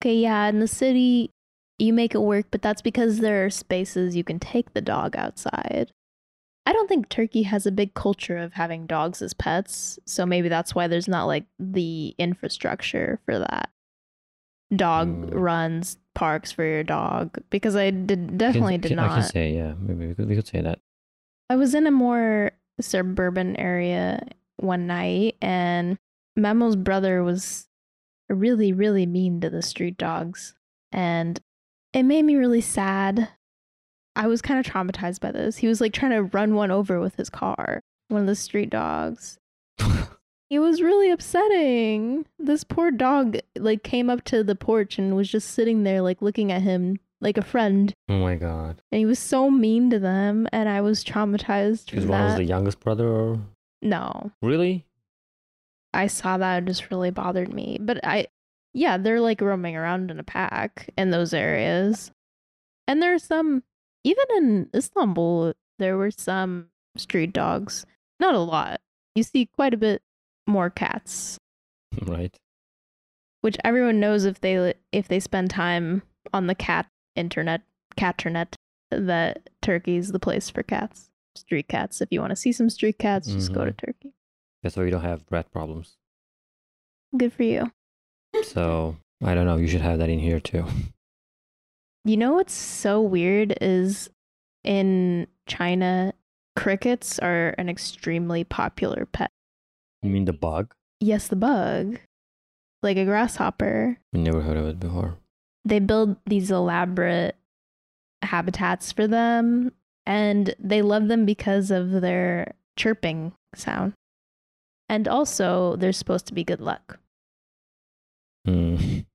Okay, 0.00 0.14
yeah, 0.16 0.46
in 0.48 0.60
the 0.60 0.68
city, 0.68 1.30
you 1.78 1.92
make 1.92 2.14
it 2.14 2.20
work, 2.20 2.46
but 2.52 2.62
that's 2.62 2.82
because 2.82 3.18
there 3.18 3.44
are 3.44 3.50
spaces 3.50 4.14
you 4.14 4.22
can 4.24 4.38
take 4.38 4.74
the 4.74 4.80
dog 4.80 5.16
outside. 5.16 5.90
I 6.66 6.72
don't 6.72 6.88
think 6.88 7.08
Turkey 7.08 7.42
has 7.44 7.66
a 7.66 7.72
big 7.72 7.94
culture 7.94 8.36
of 8.36 8.52
having 8.52 8.86
dogs 8.86 9.22
as 9.22 9.34
pets, 9.34 9.98
so 10.06 10.24
maybe 10.26 10.48
that's 10.48 10.74
why 10.74 10.86
there's 10.86 11.08
not 11.08 11.24
like 11.24 11.44
the 11.58 12.14
infrastructure 12.18 13.18
for 13.24 13.38
that. 13.38 13.70
Dog 14.74 15.08
Mm. 15.08 15.34
runs, 15.34 15.96
parks 16.14 16.52
for 16.52 16.64
your 16.64 16.84
dog, 16.84 17.38
because 17.50 17.74
I 17.74 17.90
did 17.90 18.38
definitely 18.38 18.74
Can- 18.74 18.80
did 18.82 18.88
can- 18.90 18.96
not. 18.98 19.10
I 19.10 19.20
can 19.20 19.30
say 19.30 19.54
yeah. 19.54 19.74
Maybe 19.80 20.06
we 20.08 20.14
could, 20.14 20.28
we 20.28 20.36
could 20.36 20.46
say 20.46 20.60
that. 20.60 20.78
I 21.48 21.56
was 21.56 21.74
in 21.74 21.86
a 21.86 21.90
more 21.90 22.52
suburban 22.80 23.56
area 23.56 24.24
one 24.58 24.86
night, 24.86 25.36
and 25.42 25.98
Memo's 26.36 26.76
brother 26.76 27.24
was 27.24 27.68
really, 28.28 28.72
really 28.72 29.06
mean 29.06 29.40
to 29.40 29.50
the 29.50 29.62
street 29.62 29.98
dogs. 29.98 30.54
And 30.92 31.40
it 31.92 32.04
made 32.04 32.22
me 32.24 32.36
really 32.36 32.60
sad. 32.60 33.28
I 34.16 34.26
was 34.26 34.42
kind 34.42 34.58
of 34.64 34.70
traumatized 34.70 35.20
by 35.20 35.32
this. 35.32 35.56
He 35.58 35.66
was 35.68 35.80
like 35.80 35.92
trying 35.92 36.12
to 36.12 36.22
run 36.22 36.54
one 36.54 36.70
over 36.70 37.00
with 37.00 37.16
his 37.16 37.30
car, 37.30 37.80
one 38.08 38.20
of 38.22 38.26
the 38.26 38.34
street 38.36 38.70
dogs. 38.70 39.38
It 40.50 40.58
was 40.58 40.82
really 40.82 41.12
upsetting. 41.12 42.26
This 42.36 42.64
poor 42.64 42.90
dog 42.90 43.38
like 43.56 43.84
came 43.84 44.10
up 44.10 44.24
to 44.24 44.42
the 44.42 44.56
porch 44.56 44.98
and 44.98 45.14
was 45.14 45.28
just 45.28 45.50
sitting 45.52 45.84
there 45.84 46.02
like 46.02 46.20
looking 46.20 46.50
at 46.50 46.62
him 46.62 46.98
like 47.20 47.38
a 47.38 47.42
friend. 47.44 47.94
oh 48.08 48.18
my 48.18 48.34
god. 48.34 48.82
And 48.90 48.98
he 48.98 49.06
was 49.06 49.20
so 49.20 49.48
mean 49.48 49.90
to 49.90 50.00
them 50.00 50.48
and 50.52 50.68
I 50.68 50.80
was 50.80 51.04
traumatized 51.04 51.86
Because 51.86 52.04
one 52.04 52.24
was 52.24 52.34
the 52.34 52.42
youngest 52.42 52.80
brother 52.80 53.06
or 53.06 53.38
no. 53.80 54.32
really? 54.42 54.86
I 55.94 56.08
saw 56.08 56.36
that 56.38 56.64
it 56.64 56.66
just 56.66 56.90
really 56.90 57.12
bothered 57.12 57.54
me. 57.54 57.78
But 57.80 58.04
I 58.04 58.26
yeah, 58.74 58.96
they're 58.96 59.20
like 59.20 59.40
roaming 59.40 59.76
around 59.76 60.10
in 60.10 60.18
a 60.18 60.24
pack 60.24 60.90
in 60.98 61.10
those 61.12 61.32
areas. 61.32 62.10
And 62.88 63.00
there's 63.00 63.22
some 63.22 63.62
even 64.04 64.24
in 64.36 64.70
Istanbul 64.74 65.54
there 65.78 65.96
were 65.96 66.10
some 66.10 66.68
street 66.96 67.32
dogs. 67.32 67.86
Not 68.18 68.34
a 68.34 68.38
lot. 68.38 68.80
You 69.14 69.22
see 69.22 69.46
quite 69.46 69.72
a 69.72 69.78
bit 69.78 70.02
more 70.46 70.68
cats 70.68 71.38
mm, 71.94 72.08
right. 72.08 72.36
which 73.40 73.56
everyone 73.64 74.00
knows 74.00 74.24
if 74.24 74.40
they 74.40 74.74
if 74.92 75.08
they 75.08 75.20
spend 75.20 75.50
time 75.50 76.02
on 76.34 76.46
the 76.46 76.54
cat 76.54 76.86
internet 77.16 77.62
caternet 77.96 78.54
that 78.90 79.48
Turkey's 79.62 80.12
the 80.12 80.18
place 80.18 80.50
for 80.50 80.62
cats 80.62 81.10
street 81.36 81.68
cats 81.68 82.00
if 82.00 82.08
you 82.10 82.20
want 82.20 82.30
to 82.30 82.36
see 82.36 82.52
some 82.52 82.68
street 82.68 82.98
cats 82.98 83.28
just 83.28 83.52
go 83.52 83.64
to 83.64 83.70
mm-hmm. 83.70 83.86
Turkey 83.86 84.12
That's 84.62 84.76
why 84.76 84.82
we 84.82 84.90
don't 84.90 85.02
have 85.02 85.22
rat 85.30 85.50
problems. 85.52 85.96
good 87.16 87.32
for 87.32 87.44
you 87.44 87.70
So 88.42 88.96
I 89.22 89.34
don't 89.34 89.46
know. 89.46 89.56
You 89.56 89.66
should 89.66 89.80
have 89.82 89.98
that 89.98 90.08
in 90.08 90.18
here 90.18 90.40
too. 90.40 90.64
you 92.04 92.16
know 92.16 92.32
what's 92.34 92.52
so 92.54 93.00
weird 93.00 93.56
is 93.60 94.08
in 94.64 95.26
China 95.46 96.12
crickets 96.56 97.18
are 97.18 97.50
an 97.58 97.68
extremely 97.68 98.44
popular 98.44 99.06
pet 99.06 99.30
You 100.02 100.10
mean 100.10 100.24
the 100.24 100.32
bug? 100.32 100.74
yes 101.00 101.28
the 101.28 101.36
bug 101.36 101.98
like 102.82 102.96
a 102.96 103.04
grasshopper 103.04 103.98
I 104.14 104.18
never 104.18 104.40
heard 104.42 104.56
of 104.56 104.66
it 104.66 104.80
before. 104.80 105.16
they 105.64 105.78
build 105.78 106.16
these 106.26 106.50
elaborate 106.50 107.36
habitats 108.22 108.92
for 108.92 109.06
them 109.06 109.72
and 110.06 110.54
they 110.58 110.82
love 110.82 111.08
them 111.08 111.24
because 111.24 111.70
of 111.70 112.00
their 112.02 112.54
chirping 112.76 113.32
sound 113.54 113.92
and 114.88 115.06
also 115.08 115.76
they're 115.76 115.92
supposed 115.92 116.26
to 116.26 116.34
be 116.34 116.44
good 116.44 116.60
luck 116.60 116.98
Hmm. 118.46 119.00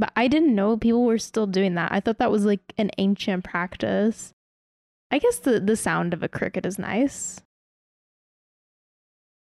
but 0.00 0.10
i 0.16 0.26
didn't 0.26 0.54
know 0.54 0.76
people 0.76 1.04
were 1.04 1.18
still 1.18 1.46
doing 1.46 1.74
that 1.74 1.92
i 1.92 2.00
thought 2.00 2.18
that 2.18 2.30
was 2.30 2.44
like 2.44 2.60
an 2.78 2.90
ancient 2.98 3.44
practice 3.44 4.32
i 5.10 5.18
guess 5.18 5.38
the, 5.40 5.60
the 5.60 5.76
sound 5.76 6.14
of 6.14 6.22
a 6.22 6.28
cricket 6.28 6.64
is 6.66 6.78
nice 6.78 7.40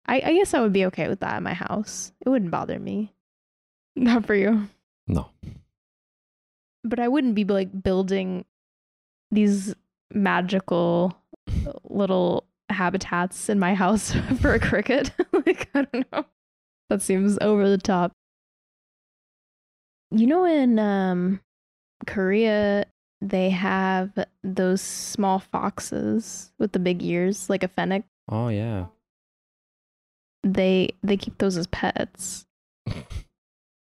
I, 0.07 0.17
I 0.25 0.33
guess 0.35 0.55
i 0.55 0.61
would 0.61 0.73
be 0.73 0.87
okay 0.87 1.09
with 1.09 1.21
that 1.21 1.37
in 1.39 1.43
my 1.43 1.55
house 1.55 2.13
it 2.25 2.29
wouldn't 2.29 2.51
bother 2.51 2.79
me 2.79 3.13
not 3.97 4.25
for 4.27 4.35
you 4.35 4.69
No. 5.09 5.31
but 6.85 7.01
I 7.01 7.09
wouldn't 7.09 7.35
be 7.35 7.45
like 7.45 7.83
building 7.83 8.45
these 9.33 9.75
magical 10.15 11.17
uh, 11.67 11.73
little 11.85 12.45
habitats 12.71 13.49
in 13.49 13.59
my 13.59 13.75
house 13.75 14.13
for 14.41 14.55
a 14.55 14.61
cricket. 14.61 15.11
like, 15.33 15.69
I 15.75 15.83
don't 15.83 16.13
know. 16.13 16.25
That 16.91 17.03
seems 17.03 17.39
over 17.41 17.69
the 17.69 17.79
top. 17.79 18.13
You 20.11 20.27
know, 20.27 20.45
in 20.45 20.79
um, 20.79 21.41
Korea, 22.07 22.87
they 23.21 23.51
have 23.51 24.13
those 24.43 24.81
small 24.81 25.39
foxes 25.39 26.53
with 26.59 26.73
the 26.73 26.79
big 26.79 27.03
ears, 27.03 27.51
like 27.51 27.63
a 27.63 27.69
fennec. 27.69 28.05
Oh 28.29 28.49
yeah. 28.49 28.87
They 30.45 30.91
they 31.03 31.17
keep 31.17 31.39
those 31.39 31.57
as 31.57 31.67
pets. 31.67 32.47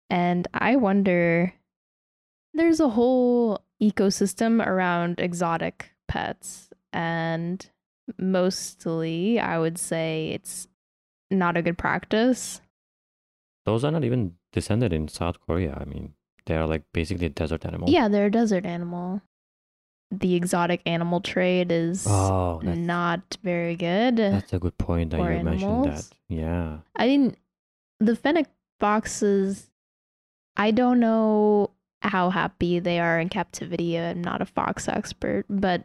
And 0.09 0.47
I 0.55 0.77
wonder 0.77 1.53
there's 2.55 2.81
a 2.81 2.89
whole 2.89 3.61
ecosystem 3.83 4.65
around 4.65 5.19
exotic 5.19 5.91
pets 6.09 6.71
and 6.93 7.69
mostly 8.19 9.41
I 9.41 9.59
would 9.59 9.79
say 9.79 10.31
it's 10.33 10.69
not 11.31 11.57
a 11.57 11.63
good 11.63 11.77
practice. 11.77 12.61
Those 13.67 13.85
are 13.85 13.91
not 13.91 14.05
even 14.05 14.35
descended 14.53 14.93
in 14.93 15.09
South 15.09 15.37
Korea. 15.47 15.77
I 15.79 15.85
mean, 15.85 16.15
they 16.47 16.57
are 16.57 16.67
like 16.67 16.85
basically 16.93 17.27
a 17.27 17.31
desert 17.31 17.67
animal. 17.67 17.91
Yeah, 17.91 18.09
they're 18.09 18.27
a 18.27 18.31
desert 18.31 18.65
animal. 18.65 19.21
The 20.13 20.37
exotic 20.37 20.81
animal 20.87 21.21
trade 21.21 21.73
is 21.73 22.07
Oh, 22.07 22.61
not 22.63 23.37
very 23.43 23.75
good. 23.77 24.17
that's 24.19 24.53
a 24.53 24.59
good 24.61 24.79
point 24.79 25.11
that 25.11 25.19
you 25.19 25.43
mentioned 25.45 25.85
that. 25.87 26.09
Yeah. 26.29 26.79
I 26.95 27.07
mean, 27.09 27.37
the 27.99 28.15
fennec 28.15 28.47
foxes, 28.79 29.69
I 30.57 30.71
don't 30.71 31.01
know 31.01 31.71
how 32.03 32.31
happy 32.31 32.79
they 32.79 33.01
are 33.01 33.19
in 33.19 33.29
captivity. 33.29 33.99
I'm 33.99 34.23
not 34.23 34.41
a 34.41 34.47
fox 34.47 34.87
expert, 34.87 35.45
but 35.51 35.83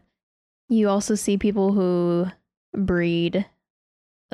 you 0.69 0.87
also 0.87 1.15
see 1.15 1.37
people 1.37 1.73
who 1.73 2.27
breed 2.77 3.45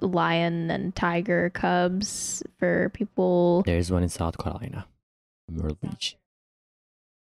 lion 0.01 0.69
and 0.71 0.95
tiger 0.95 1.49
cubs 1.49 2.43
for 2.59 2.89
people. 2.89 3.63
There's 3.65 3.91
one 3.91 4.03
in 4.03 4.09
South 4.09 4.37
Carolina. 4.37 4.87
Myrtle 5.49 5.77
Beach. 5.81 6.17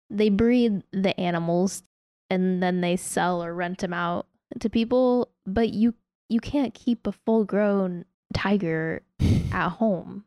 They 0.09 0.29
breed 0.29 0.83
the 0.91 1.17
animals 1.19 1.83
and 2.29 2.61
then 2.61 2.81
they 2.81 2.95
sell 2.95 3.43
or 3.43 3.53
rent 3.53 3.79
them 3.79 3.93
out 3.93 4.27
to 4.59 4.69
people, 4.69 5.29
but 5.45 5.69
you 5.69 5.93
you 6.29 6.39
can't 6.39 6.73
keep 6.73 7.07
a 7.07 7.11
full 7.11 7.43
grown 7.43 8.05
tiger 8.33 9.01
at 9.51 9.69
home. 9.69 10.25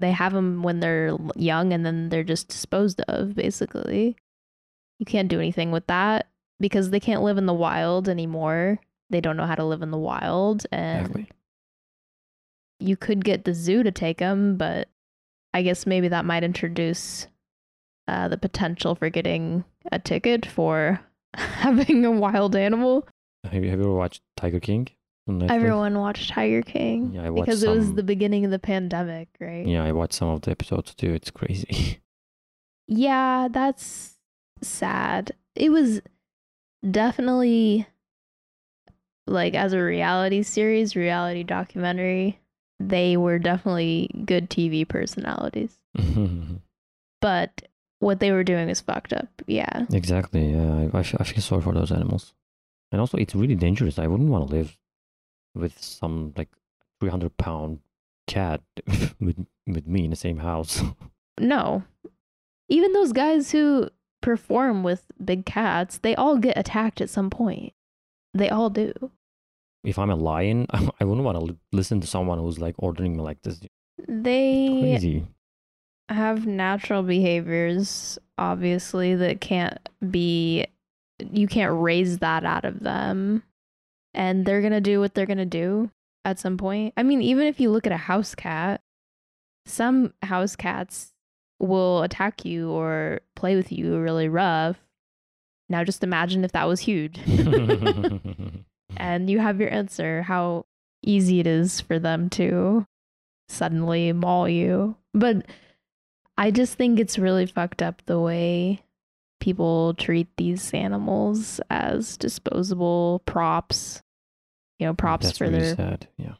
They 0.00 0.12
have 0.12 0.32
them 0.32 0.62
when 0.62 0.80
they're 0.80 1.16
young 1.36 1.72
and 1.72 1.84
then 1.84 2.08
they're 2.10 2.22
just 2.22 2.48
disposed 2.48 3.00
of, 3.08 3.34
basically. 3.34 4.16
You 4.98 5.06
can't 5.06 5.28
do 5.28 5.38
anything 5.40 5.72
with 5.72 5.86
that 5.86 6.28
because 6.58 6.90
they 6.90 7.00
can't 7.00 7.22
live 7.22 7.38
in 7.38 7.46
the 7.46 7.54
wild 7.54 8.08
anymore. 8.08 8.78
They 9.10 9.20
don't 9.20 9.36
know 9.36 9.46
how 9.46 9.54
to 9.54 9.64
live 9.64 9.82
in 9.82 9.90
the 9.90 9.98
wild. 9.98 10.66
And 10.72 11.06
Exactly. 11.06 11.28
You 12.86 12.96
could 12.96 13.24
get 13.24 13.44
the 13.44 13.54
zoo 13.54 13.82
to 13.82 13.90
take 13.90 14.18
them, 14.18 14.56
but 14.56 14.88
I 15.54 15.62
guess 15.62 15.86
maybe 15.86 16.08
that 16.08 16.24
might 16.24 16.44
introduce 16.44 17.26
uh, 18.08 18.28
the 18.28 18.36
potential 18.38 18.94
for 18.94 19.10
getting 19.10 19.64
a 19.90 19.98
ticket 19.98 20.46
for 20.46 21.00
having 21.34 22.04
a 22.04 22.10
wild 22.10 22.54
animal. 22.56 23.06
Have 23.44 23.64
you, 23.64 23.70
have 23.70 23.78
you 23.78 23.84
ever 23.86 23.94
watched 23.94 24.22
Tiger 24.36 24.60
King? 24.60 24.88
Everyone 25.48 25.98
watched 25.98 26.30
Tiger 26.30 26.62
King 26.62 27.12
Yeah, 27.12 27.24
I 27.24 27.30
watched 27.30 27.46
because 27.46 27.62
it 27.64 27.68
was 27.68 27.94
the 27.94 28.04
beginning 28.04 28.44
of 28.44 28.52
the 28.52 28.60
pandemic, 28.60 29.28
right? 29.40 29.66
Yeah, 29.66 29.82
I 29.82 29.90
watched 29.90 30.14
some 30.14 30.28
of 30.28 30.42
the 30.42 30.52
episodes 30.52 30.94
too. 30.94 31.12
It's 31.12 31.30
crazy. 31.30 32.00
Yeah, 32.88 33.48
that's 33.50 34.14
sad. 34.62 35.32
It 35.56 35.70
was 35.70 36.00
definitely 36.88 37.84
like 39.26 39.54
as 39.54 39.72
a 39.72 39.82
reality 39.82 40.44
series, 40.44 40.94
reality 40.94 41.42
documentary, 41.42 42.38
they 42.78 43.16
were 43.16 43.38
definitely 43.38 44.10
good 44.24 44.50
TV 44.50 44.86
personalities. 44.86 45.78
But 47.22 47.62
what 47.98 48.20
they 48.20 48.30
were 48.30 48.44
doing 48.44 48.68
is 48.68 48.80
fucked 48.80 49.12
up. 49.12 49.28
Yeah. 49.46 49.86
exactly. 49.92 50.52
Yeah, 50.52 50.88
I, 50.92 50.98
I, 50.98 51.02
feel, 51.02 51.16
I 51.18 51.24
feel 51.24 51.40
sorry 51.40 51.62
for 51.62 51.72
those 51.72 51.90
animals. 51.90 52.34
And 52.92 53.00
also, 53.00 53.16
it's 53.18 53.34
really 53.34 53.54
dangerous. 53.54 53.98
I 53.98 54.06
wouldn't 54.06 54.28
want 54.28 54.48
to 54.48 54.54
live 54.54 54.78
with 55.54 55.82
some 55.82 56.34
like 56.36 56.50
300 57.00 57.36
pound 57.38 57.80
cat 58.26 58.60
with 59.20 59.46
with 59.66 59.86
me 59.86 60.04
in 60.04 60.10
the 60.10 60.16
same 60.16 60.38
house. 60.38 60.82
No. 61.38 61.82
Even 62.70 62.94
those 62.94 63.12
guys 63.12 63.50
who 63.52 63.90
perform 64.22 64.82
with 64.82 65.04
big 65.22 65.44
cats, 65.44 65.98
they 65.98 66.14
all 66.14 66.38
get 66.38 66.56
attacked 66.56 67.02
at 67.02 67.10
some 67.10 67.28
point. 67.28 67.74
They 68.32 68.48
all 68.48 68.70
do. 68.70 69.10
If 69.86 69.98
I'm 69.98 70.10
a 70.10 70.16
lion, 70.16 70.66
I 71.00 71.04
wouldn't 71.04 71.24
want 71.24 71.38
to 71.38 71.44
li- 71.44 71.58
listen 71.72 72.00
to 72.00 72.06
someone 72.06 72.38
who's 72.38 72.58
like 72.58 72.74
ordering 72.78 73.16
me 73.16 73.22
like 73.22 73.40
this. 73.42 73.60
They 74.08 74.78
Crazy. 74.80 75.26
have 76.08 76.46
natural 76.46 77.02
behaviors 77.02 78.18
obviously 78.38 79.14
that 79.14 79.40
can't 79.40 79.78
be 80.10 80.66
you 81.32 81.46
can't 81.48 81.80
raise 81.80 82.18
that 82.18 82.44
out 82.44 82.64
of 82.66 82.80
them 82.80 83.42
and 84.12 84.44
they're 84.44 84.60
going 84.60 84.72
to 84.72 84.80
do 84.80 85.00
what 85.00 85.14
they're 85.14 85.24
going 85.26 85.38
to 85.38 85.46
do 85.46 85.90
at 86.26 86.38
some 86.38 86.58
point 86.58 86.92
i 86.98 87.02
mean 87.02 87.22
even 87.22 87.46
if 87.46 87.58
you 87.58 87.70
look 87.70 87.86
at 87.86 87.92
a 87.92 87.96
house 87.96 88.34
cat 88.34 88.82
some 89.64 90.12
house 90.22 90.54
cats 90.54 91.14
will 91.58 92.02
attack 92.02 92.44
you 92.44 92.70
or 92.70 93.20
play 93.34 93.56
with 93.56 93.72
you 93.72 93.98
really 93.98 94.28
rough 94.28 94.76
now 95.70 95.82
just 95.82 96.04
imagine 96.04 96.44
if 96.44 96.52
that 96.52 96.68
was 96.68 96.80
huge 96.80 97.18
and 98.96 99.28
you 99.30 99.38
have 99.38 99.60
your 99.60 99.72
answer 99.72 100.22
how 100.22 100.66
easy 101.02 101.40
it 101.40 101.46
is 101.46 101.80
for 101.80 101.98
them 101.98 102.28
to 102.30 102.86
suddenly 103.48 104.12
maul 104.12 104.48
you. 104.48 104.96
But 105.14 105.46
I 106.36 106.50
just 106.50 106.74
think 106.74 106.98
it's 106.98 107.18
really 107.18 107.46
fucked 107.46 107.82
up 107.82 108.02
the 108.06 108.20
way 108.20 108.82
people 109.40 109.94
treat 109.94 110.28
these 110.36 110.72
animals 110.74 111.60
as 111.70 112.16
disposable 112.16 113.22
props. 113.26 114.02
You 114.78 114.86
know, 114.86 114.94
props 114.94 115.26
That's 115.26 115.38
for 115.38 115.44
really 115.44 115.60
their 115.60 115.76
sad. 115.76 116.08
Yeah. 116.18 116.34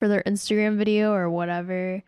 for 0.00 0.08
their 0.08 0.22
Instagram 0.24 0.76
video 0.76 1.12
or 1.12 1.30
whatever. 1.30 2.02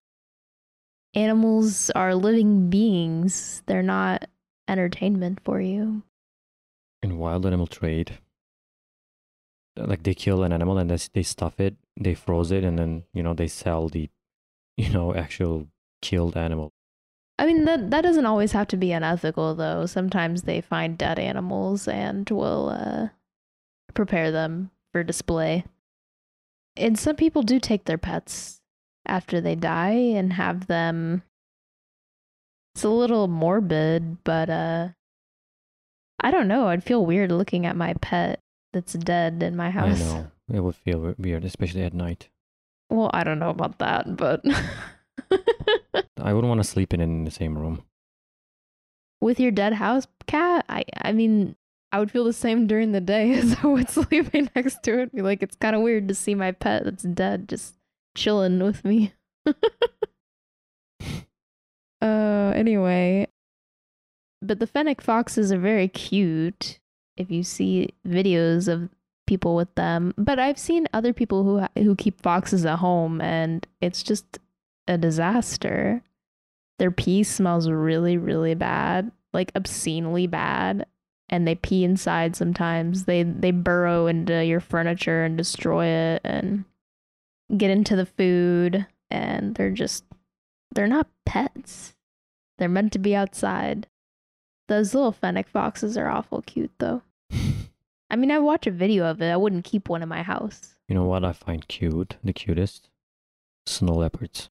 Animals 1.15 1.91
are 1.91 2.15
living 2.15 2.69
beings. 2.69 3.63
They're 3.67 3.83
not 3.83 4.29
entertainment 4.67 5.41
for 5.45 5.61
you. 5.61 6.03
In 7.03 7.19
wild 7.19 7.47
animal 7.47 7.67
trade, 7.67 8.19
like 9.87 10.03
they 10.03 10.15
kill 10.15 10.43
an 10.43 10.53
animal 10.53 10.79
and 10.79 10.91
they, 10.91 11.23
stuff 11.23 11.61
it, 11.61 11.77
they 11.99 12.15
froze 12.15 12.51
it, 12.51 12.65
and 12.65 12.79
then 12.79 13.05
you 13.13 13.23
know 13.23 13.35
they 13.35 13.49
sell 13.49 13.89
the, 13.89 14.11
you 14.77 14.91
know, 14.91 15.15
actual 15.15 15.69
killed 16.03 16.37
animal. 16.37 16.73
I 17.39 17.47
mean 17.47 17.65
that 17.65 17.91
that 17.91 18.03
doesn't 18.03 18.27
always 18.27 18.53
have 18.53 18.67
to 18.69 18.77
be 18.77 18.93
unethical 18.93 19.55
though. 19.55 19.87
Sometimes 19.87 20.43
they 20.43 20.61
find 20.61 20.99
dead 20.99 21.19
animals 21.19 21.87
and 21.87 22.29
will 22.29 22.71
uh, 22.71 23.09
prepare 23.95 24.31
them 24.31 24.71
for 24.93 25.03
display. 25.03 25.65
And 26.77 26.99
some 26.99 27.17
people 27.17 27.43
do 27.43 27.59
take 27.59 27.85
their 27.85 27.99
pets 27.99 28.61
after 29.07 29.41
they 29.41 29.55
die 29.55 29.91
and 29.91 30.33
have 30.35 30.67
them 30.67 31.23
It's 32.75 32.85
a 32.85 32.89
little 32.89 33.29
morbid, 33.29 34.23
but 34.25 34.51
uh 34.51 34.89
I 36.21 36.31
don't 36.33 36.49
know. 36.49 36.67
I'd 36.67 36.83
feel 36.83 37.07
weird 37.07 37.31
looking 37.31 37.65
at 37.67 37.77
my 37.77 37.95
pet 37.95 38.41
that's 38.73 38.93
dead 38.95 39.43
in 39.43 39.57
my 39.57 39.71
house. 39.71 40.01
I 40.01 40.05
know 40.05 40.31
it 40.53 40.61
would 40.61 40.77
feel 40.77 41.15
weird, 41.19 41.45
especially 41.45 41.83
at 41.83 41.95
night. 41.95 42.29
Well, 42.91 43.11
I 43.13 43.25
don't 43.25 43.39
know 43.39 43.51
about 43.51 43.79
that, 43.81 44.17
but 44.17 44.43
I 46.21 46.33
wouldn't 46.33 46.49
want 46.49 46.63
to 46.63 46.69
sleep 46.69 46.95
in 46.95 47.01
it 47.01 47.05
in 47.05 47.25
the 47.25 47.31
same 47.31 47.57
room. 47.59 47.85
with 49.21 49.39
your 49.41 49.51
dead 49.51 49.75
house 49.75 50.07
cat, 50.27 50.65
I 50.69 50.85
I 51.03 51.13
mean, 51.13 51.57
I 51.93 51.99
would 51.99 52.11
feel 52.11 52.25
the 52.25 52.33
same 52.33 52.67
during 52.67 52.93
the 52.93 53.01
day 53.01 53.33
as 53.39 53.57
I 53.63 53.67
would 53.67 53.89
sleeping 53.91 54.51
next 54.57 54.83
to 54.85 55.01
it. 55.01 55.15
Be 55.15 55.23
like, 55.23 55.43
it's 55.43 55.57
kind 55.57 55.77
of 55.77 55.83
weird 55.83 56.09
to 56.09 56.15
see 56.15 56.35
my 56.35 56.53
pet 56.53 56.85
that's 56.85 57.03
dead 57.05 57.49
just 57.49 57.75
chilling 58.17 58.63
with 58.63 58.85
me. 58.85 59.13
uh, 62.01 62.53
anyway, 62.55 63.27
but 64.43 64.61
the 64.61 64.67
fennec 64.67 65.01
foxes 65.01 65.53
are 65.53 65.59
very 65.59 65.89
cute. 65.89 66.79
If 67.19 67.31
you 67.31 67.43
see 67.43 67.91
videos 68.07 68.69
of 68.69 68.89
people 69.27 69.55
with 69.55 69.75
them, 69.75 70.15
but 70.17 70.39
I've 70.39 70.59
seen 70.59 70.89
other 70.93 71.13
people 71.13 71.45
who 71.45 71.83
who 71.83 71.95
keep 71.95 72.23
foxes 72.23 72.65
at 72.65 72.79
home, 72.79 73.21
and 73.21 73.67
it's 73.81 74.03
just 74.03 74.39
a 74.87 74.97
disaster. 74.97 76.03
Their 76.79 76.91
pee 76.91 77.25
smells 77.25 77.69
really, 77.69 78.17
really 78.17 78.55
bad, 78.55 79.13
like 79.35 79.53
obscenely 79.55 80.27
bad, 80.27 80.87
and 81.29 81.47
they 81.47 81.57
pee 81.57 81.85
inside 81.85 82.37
sometimes. 82.37 83.05
They 83.05 83.23
they 83.25 83.51
burrow 83.51 84.07
into 84.07 84.45
your 84.45 84.61
furniture 84.61 85.25
and 85.25 85.37
destroy 85.37 85.87
it 85.87 86.23
and 86.25 86.65
get 87.57 87.71
into 87.71 87.97
the 87.97 88.07
food 88.07 88.87
and 89.11 89.55
they're 89.55 89.71
just 89.71 90.05
they're 90.75 90.87
not 90.87 91.09
pets. 91.25 91.95
They're 92.59 92.69
meant 92.69 92.93
to 92.93 92.99
be 92.99 93.15
outside. 93.15 93.87
Those 94.69 94.95
little 94.95 95.13
fennec 95.13 95.49
foxes 95.49 95.97
are 95.97 96.09
awful 96.09 96.43
cute 96.43 96.73
though. 96.79 97.03
I 98.11 98.17
mean, 98.17 98.31
I 98.31 98.39
watch 98.39 98.67
a 98.67 98.71
video 98.71 99.05
of 99.05 99.21
it. 99.21 99.31
I 99.31 99.37
wouldn't 99.37 99.65
keep 99.65 99.89
one 99.89 100.03
in 100.03 100.09
my 100.09 100.23
house. 100.23 100.75
You 100.89 100.95
know 100.95 101.05
what 101.05 101.25
I 101.25 101.33
find 101.33 101.67
cute? 101.69 102.17
The 102.25 102.33
cutest? 102.33 102.89
Snow 103.67 103.95
leopards. 103.95 104.49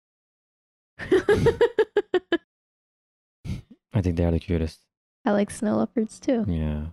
I 3.94 4.02
think 4.02 4.18
they 4.18 4.26
are 4.26 4.32
the 4.32 4.40
cutest. 4.40 4.80
I 5.24 5.32
like 5.32 5.50
snow 5.52 5.78
leopards 5.78 6.20
too. 6.20 6.44
Yeah. 6.48 6.88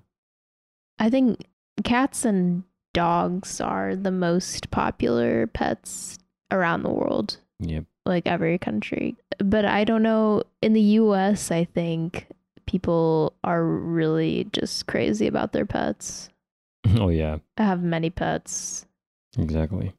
I 0.98 1.10
think 1.10 1.46
cats 1.84 2.24
and 2.24 2.62
dogs 2.94 3.60
are 3.60 3.96
the 3.96 4.10
most 4.12 4.70
popular 4.70 5.46
pets 5.48 6.18
around 6.52 6.82
the 6.84 6.90
world, 6.92 7.38
Yep. 7.58 7.84
like 8.06 8.26
every 8.26 8.56
country. 8.58 9.16
But 9.38 9.64
I 9.64 9.82
don't 9.84 10.02
know. 10.02 10.44
In 10.60 10.74
the 10.74 10.80
US, 11.00 11.50
I 11.50 11.64
think 11.64 12.28
people 12.72 13.34
are 13.44 13.62
really 13.64 14.48
just 14.52 14.86
crazy 14.86 15.26
about 15.26 15.52
their 15.52 15.66
pets. 15.66 16.30
oh 16.96 17.08
yeah. 17.10 17.36
I 17.58 17.64
have 17.64 17.82
many 17.82 18.08
pets. 18.10 18.86
Exactly. 19.38 19.92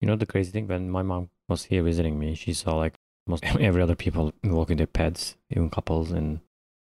You 0.00 0.08
know 0.08 0.16
the 0.16 0.26
crazy 0.26 0.50
thing 0.50 0.66
when 0.66 0.90
my 0.90 1.02
mom 1.02 1.30
was 1.48 1.64
here 1.64 1.82
visiting 1.84 2.18
me, 2.18 2.34
she 2.34 2.52
saw 2.52 2.74
like 2.76 2.94
most 3.26 3.44
every 3.60 3.80
other 3.82 3.94
people 3.94 4.32
walking 4.42 4.76
their 4.78 4.86
pets, 4.88 5.36
even 5.50 5.70
couples, 5.70 6.10
and 6.10 6.40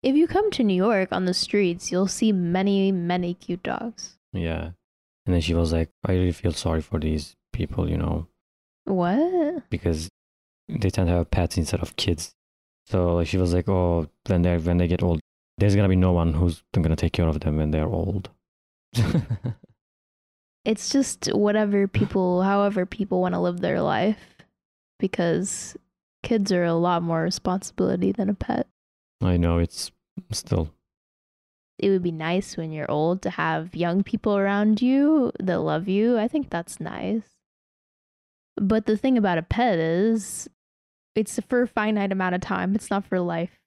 If 0.03 0.17
you 0.17 0.27
come 0.27 0.51
to 0.53 0.65
New 0.65 0.75
York 0.89 1.11
on 1.13 1.27
the 1.27 1.35
streets, 1.35 1.93
you'll 1.93 2.09
see 2.09 2.33
many, 2.33 2.91
many 2.91 3.35
cute 3.35 3.63
dogs. 3.63 4.17
yeah. 4.33 4.71
And 5.25 5.33
then 5.35 5.41
she 5.41 5.55
was 5.55 5.73
like, 5.73 5.89
"I 6.05 6.13
really 6.15 6.33
feel 6.33 6.53
sorry 6.53 6.81
for 6.83 6.99
these 6.99 7.37
people, 7.53 7.89
you 7.89 7.97
know, 7.97 8.27
What? 8.87 9.71
because 9.71 10.09
they 10.69 10.91
tend 10.91 11.07
to 11.09 11.15
have 11.15 11.31
pets 11.31 11.57
instead 11.57 11.81
of 11.81 11.95
kids." 11.95 12.33
So 12.87 13.25
she 13.25 13.39
was 13.39 13.55
like, 13.55 13.69
"Oh, 13.69 14.09
then 14.25 14.43
they 14.43 14.59
when 14.59 14.79
they 14.79 14.89
get 14.89 15.03
old, 15.03 15.21
there's 15.59 15.77
gonna 15.77 15.89
be 15.89 15.97
no 15.97 16.13
one 16.13 16.35
who's 16.35 16.63
gonna 16.73 16.97
take 16.97 17.13
care 17.13 17.29
of 17.29 17.41
them 17.41 17.57
when 17.57 17.71
they're 17.71 17.89
old." 17.89 18.31
It's 20.65 20.91
just 20.91 21.27
whatever 21.35 21.89
people, 21.89 22.43
however 22.43 22.87
people 22.87 23.21
want 23.21 23.35
to 23.35 23.41
live 23.41 23.61
their 23.61 23.81
life, 23.83 24.37
because 25.01 25.77
kids 26.23 26.53
are 26.53 26.65
a 26.65 26.75
lot 26.75 27.03
more 27.03 27.23
responsibility 27.23 28.13
than 28.13 28.29
a 28.29 28.35
pet. 28.35 28.69
I 29.21 29.37
know 29.37 29.59
it's 29.59 29.91
still 30.31 30.73
It 31.79 31.89
would 31.91 32.03
be 32.03 32.13
nice 32.13 32.57
when 32.57 32.71
you're 32.71 32.91
old 32.91 33.23
to 33.23 33.31
have 33.31 33.75
young 33.75 34.05
people 34.05 34.37
around 34.37 34.81
you 34.81 35.33
that 35.41 35.61
love 35.61 35.89
you. 35.89 36.17
I 36.17 36.29
think 36.29 36.49
that's 36.51 36.79
nice. 36.79 37.25
But 38.57 38.87
the 38.87 38.97
thing 38.97 39.19
about 39.19 39.39
a 39.39 39.43
pet 39.43 39.79
is 39.81 40.49
it's 41.15 41.39
for 41.49 41.63
a 41.63 41.69
finite 41.69 42.13
amount 42.13 42.35
of 42.35 42.41
time, 42.41 42.75
it's 42.75 42.91
not 42.91 43.07
for 43.07 43.21
life. 43.21 43.59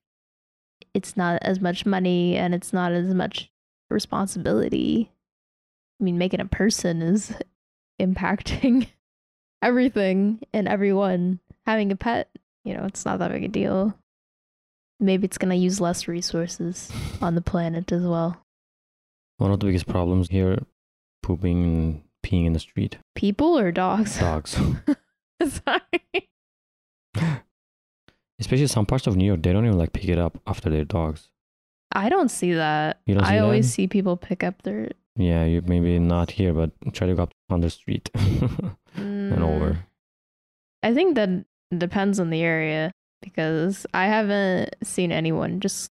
It's 0.94 1.18
not 1.18 1.40
as 1.42 1.60
much 1.60 1.86
money 1.86 2.36
and 2.36 2.54
it's 2.54 2.72
not 2.74 2.92
as 2.92 3.14
much 3.14 3.52
responsibility. 3.90 5.12
I 6.00 6.04
mean, 6.04 6.18
making 6.18 6.40
a 6.40 6.46
person 6.46 7.02
is 7.02 7.34
impacting 8.02 8.88
everything 9.62 10.42
and 10.54 10.68
everyone. 10.68 11.40
Having 11.66 11.92
a 11.92 11.96
pet, 11.96 12.30
you 12.64 12.74
know, 12.76 12.86
it's 12.86 13.06
not 13.06 13.20
that 13.20 13.32
big 13.32 13.44
a 13.44 13.48
deal. 13.48 13.98
Maybe 15.00 15.26
it's 15.26 15.38
going 15.38 15.50
to 15.50 15.56
use 15.56 15.82
less 15.82 16.08
resources 16.08 16.92
on 17.22 17.36
the 17.36 17.42
planet 17.42 17.92
as 17.92 18.04
well. 18.04 18.38
one 19.38 19.52
of 19.52 19.60
the 19.60 19.66
biggest 19.66 19.88
problems 19.88 20.30
here: 20.30 20.60
pooping 21.22 21.64
and 21.64 22.04
peeing 22.26 22.46
in 22.46 22.54
the 22.54 22.60
street. 22.60 22.98
People 23.16 23.58
or 23.58 23.72
dogs? 23.72 24.18
Dogs. 24.20 24.58
Sorry. 25.46 26.30
Especially 28.40 28.68
some 28.68 28.86
parts 28.86 29.08
of 29.08 29.16
New 29.16 29.26
York, 29.26 29.42
they 29.42 29.54
don't 29.54 29.66
even 29.66 29.78
like 29.78 29.94
pick 29.94 30.10
it 30.10 30.20
up 30.20 30.38
after 30.46 30.70
their 30.70 30.84
dogs. 30.86 31.30
I 31.94 32.10
don't 32.10 32.30
see 32.30 32.54
that. 32.54 33.00
You 33.06 33.16
don't 33.16 33.24
I 33.24 33.34
see 33.36 33.40
always 33.40 33.66
that? 33.68 33.72
see 33.74 33.88
people 33.88 34.18
pick 34.18 34.44
up 34.44 34.62
their 34.64 34.90
Yeah, 35.16 35.46
you 35.46 35.62
maybe 35.66 35.98
not 36.00 36.32
here, 36.32 36.54
but 36.54 36.72
try 36.94 37.08
to 37.08 37.16
go 37.16 37.24
up 37.24 37.32
on 37.50 37.62
the 37.62 37.70
street 37.70 38.10
and 38.16 39.44
over. 39.44 39.72
Mm, 39.72 39.78
I 40.84 40.94
think 40.94 41.16
that 41.16 41.46
depends 41.76 42.20
on 42.20 42.30
the 42.30 42.42
area 42.42 42.92
because 43.22 43.88
I 43.94 44.08
haven't 44.08 44.76
seen 44.84 45.12
anyone 45.12 45.60
just 45.62 45.90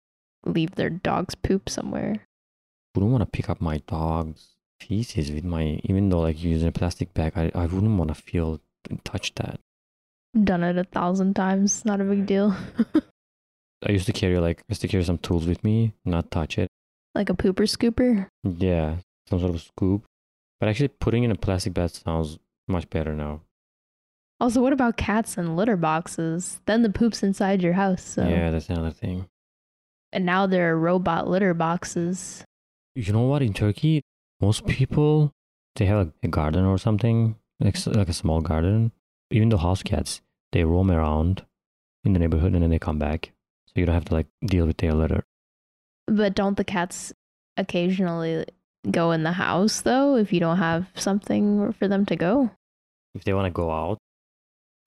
leave 0.46 0.72
their 0.76 0.90
dog's 0.90 1.36
poop 1.36 1.70
somewhere. 1.70 2.16
I 2.18 3.00
Wouldn't 3.00 3.12
want 3.12 3.22
to 3.22 3.30
pick 3.38 3.50
up 3.50 3.62
my 3.62 3.78
dog's 3.88 4.48
feces 4.80 5.32
with 5.32 5.44
my, 5.44 5.80
even 5.84 6.10
though 6.10 6.22
like 6.22 6.44
using 6.44 6.68
a 6.68 6.72
plastic 6.72 7.14
bag, 7.14 7.34
I, 7.36 7.52
I 7.54 7.68
wouldn't 7.68 7.98
want 8.00 8.08
to 8.10 8.16
feel 8.16 8.60
touch 9.04 9.36
that. 9.36 9.60
Done 10.34 10.64
it 10.64 10.78
a 10.78 10.86
thousand 10.86 11.36
times, 11.36 11.84
not 11.84 12.00
a 12.00 12.06
big 12.06 12.26
deal. 12.26 12.56
I 13.86 13.92
used 13.92 14.06
to 14.06 14.14
carry 14.14 14.38
like 14.40 14.60
I 14.60 14.64
used 14.70 14.82
to 14.82 14.88
carry 14.88 15.04
some 15.04 15.18
tools 15.18 15.46
with 15.46 15.64
me, 15.64 15.94
not 16.06 16.32
touch 16.32 16.58
it. 16.58 16.70
like 17.16 17.30
a 17.30 17.34
pooper 17.34 17.68
scooper. 17.68 18.28
Yeah, 18.44 18.98
some 19.28 19.40
sort 19.40 19.56
of 19.56 19.62
scoop. 19.62 20.04
But 20.60 20.70
actually, 20.70 20.90
putting 20.90 21.24
in 21.24 21.32
a 21.32 21.36
plastic 21.36 21.74
bag 21.74 21.90
sounds 21.90 22.38
much 22.68 22.90
better 22.90 23.14
now. 23.14 23.42
Also, 24.40 24.62
what 24.62 24.74
about 24.74 24.98
cats 24.98 25.38
and 25.38 25.58
litter 25.58 25.76
boxes? 25.78 26.62
Then 26.66 26.82
the 26.82 26.90
poop's 26.90 27.24
inside 27.24 27.62
your 27.62 27.74
house. 27.74 28.04
So. 28.04 28.28
Yeah, 28.28 28.52
that's 28.52 28.70
another 28.70 28.92
thing. 28.92 29.28
And 30.14 30.26
now 30.26 30.48
there 30.48 30.72
are 30.72 30.78
robot 30.78 31.28
litter 31.28 31.54
boxes. 31.54 32.44
You 32.96 33.12
know 33.14 33.24
what? 33.24 33.42
In 33.42 33.54
Turkey, 33.54 34.02
most 34.40 34.66
people 34.66 35.32
they 35.76 35.86
have 35.86 36.06
like 36.06 36.14
a 36.24 36.28
garden 36.28 36.66
or 36.66 36.78
something, 36.78 37.36
like 37.60 37.78
like 37.88 38.10
a 38.10 38.14
small 38.14 38.42
garden. 38.42 38.92
Even 39.32 39.50
the 39.50 39.58
house 39.58 39.82
cats, 39.82 40.22
they 40.52 40.64
roam 40.64 40.92
around 40.92 41.46
in 42.04 42.14
the 42.14 42.20
neighborhood 42.20 42.54
and 42.54 42.64
then 42.64 42.70
they 42.70 42.80
come 42.80 43.00
back, 43.00 43.32
so 43.66 43.74
you 43.76 43.86
don't 43.86 43.96
have 43.96 44.06
to 44.06 44.14
like 44.14 44.28
deal 44.46 44.66
with 44.66 44.78
their 44.78 44.94
litter. 44.94 45.24
But 46.08 46.36
don't 46.36 46.58
the 46.58 46.64
cats 46.64 47.14
occasionally 47.58 48.46
go 48.90 49.12
in 49.12 49.24
the 49.24 49.34
house 49.34 49.82
though 49.82 50.16
if 50.16 50.34
you 50.34 50.40
don't 50.40 50.58
have 50.58 50.88
something 50.96 51.74
for 51.74 51.88
them 51.88 52.06
to 52.08 52.16
go? 52.16 52.52
If 53.14 53.24
they 53.24 53.34
want 53.34 53.46
to 53.46 53.52
go 53.52 53.72
out, 53.72 53.98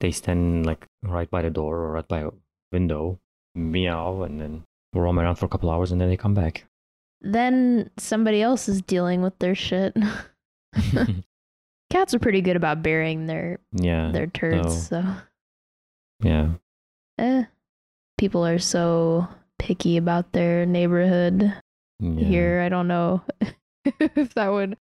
they 0.00 0.10
stand 0.10 0.66
like 0.66 0.86
right 1.02 1.30
by 1.30 1.42
the 1.42 1.50
door 1.50 1.78
or 1.78 1.92
right 1.92 2.08
by 2.08 2.20
a 2.20 2.30
window, 2.72 3.18
meow 3.54 4.22
and 4.22 4.40
then 4.40 4.64
roam 4.92 5.18
around 5.18 5.36
for 5.36 5.46
a 5.46 5.48
couple 5.48 5.70
hours 5.70 5.92
and 5.92 6.00
then 6.00 6.08
they 6.08 6.16
come 6.16 6.34
back. 6.34 6.64
Then 7.20 7.90
somebody 7.98 8.42
else 8.42 8.68
is 8.68 8.82
dealing 8.82 9.22
with 9.22 9.38
their 9.38 9.54
shit. 9.54 9.96
Cats 11.94 12.12
are 12.12 12.18
pretty 12.18 12.40
good 12.40 12.56
about 12.56 12.82
burying 12.82 13.26
their 13.26 13.60
yeah. 13.72 14.10
their 14.10 14.26
turds, 14.26 14.88
so 14.88 15.04
Yeah. 16.24 16.54
eh. 17.18 17.44
People 18.18 18.44
are 18.44 18.58
so 18.58 19.28
picky 19.60 19.96
about 19.96 20.32
their 20.32 20.66
neighborhood 20.66 21.54
yeah. 22.00 22.24
here. 22.24 22.60
I 22.66 22.68
don't 22.68 22.88
know 22.88 23.22
if 23.84 24.34
that 24.34 24.48
would 24.48 24.76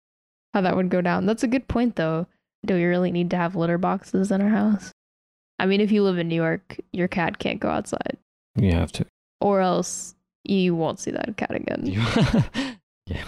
how 0.55 0.61
that 0.61 0.77
would 0.77 0.89
go 0.89 1.01
down. 1.01 1.27
That's 1.27 1.43
a 1.43 1.49
good 1.49 1.67
point 1.67 1.97
though. 1.97 2.29
Do 2.65 2.75
we 2.75 2.85
really 2.85 3.11
need 3.11 3.31
to 3.31 3.37
have 3.37 3.57
litter 3.57 3.79
boxes 3.79 4.31
in 4.31 4.41
our 4.41 4.49
house? 4.49 4.93
I 5.59 5.67
mean, 5.67 5.81
if 5.81 5.91
you 5.91 6.05
live 6.05 6.19
in 6.19 6.29
New 6.29 6.37
York, 6.37 6.77
your 6.93 7.09
cat 7.09 7.41
can't 7.41 7.59
go 7.59 7.71
outside, 7.71 8.19
You 8.55 8.71
have 8.73 8.93
to. 8.93 9.07
or 9.41 9.61
else 9.61 10.15
you 10.45 10.77
won't 10.77 11.01
see 11.01 11.11
that 11.11 11.37
cat 11.37 11.57
again. 11.57 11.87
yeah. 13.07 13.25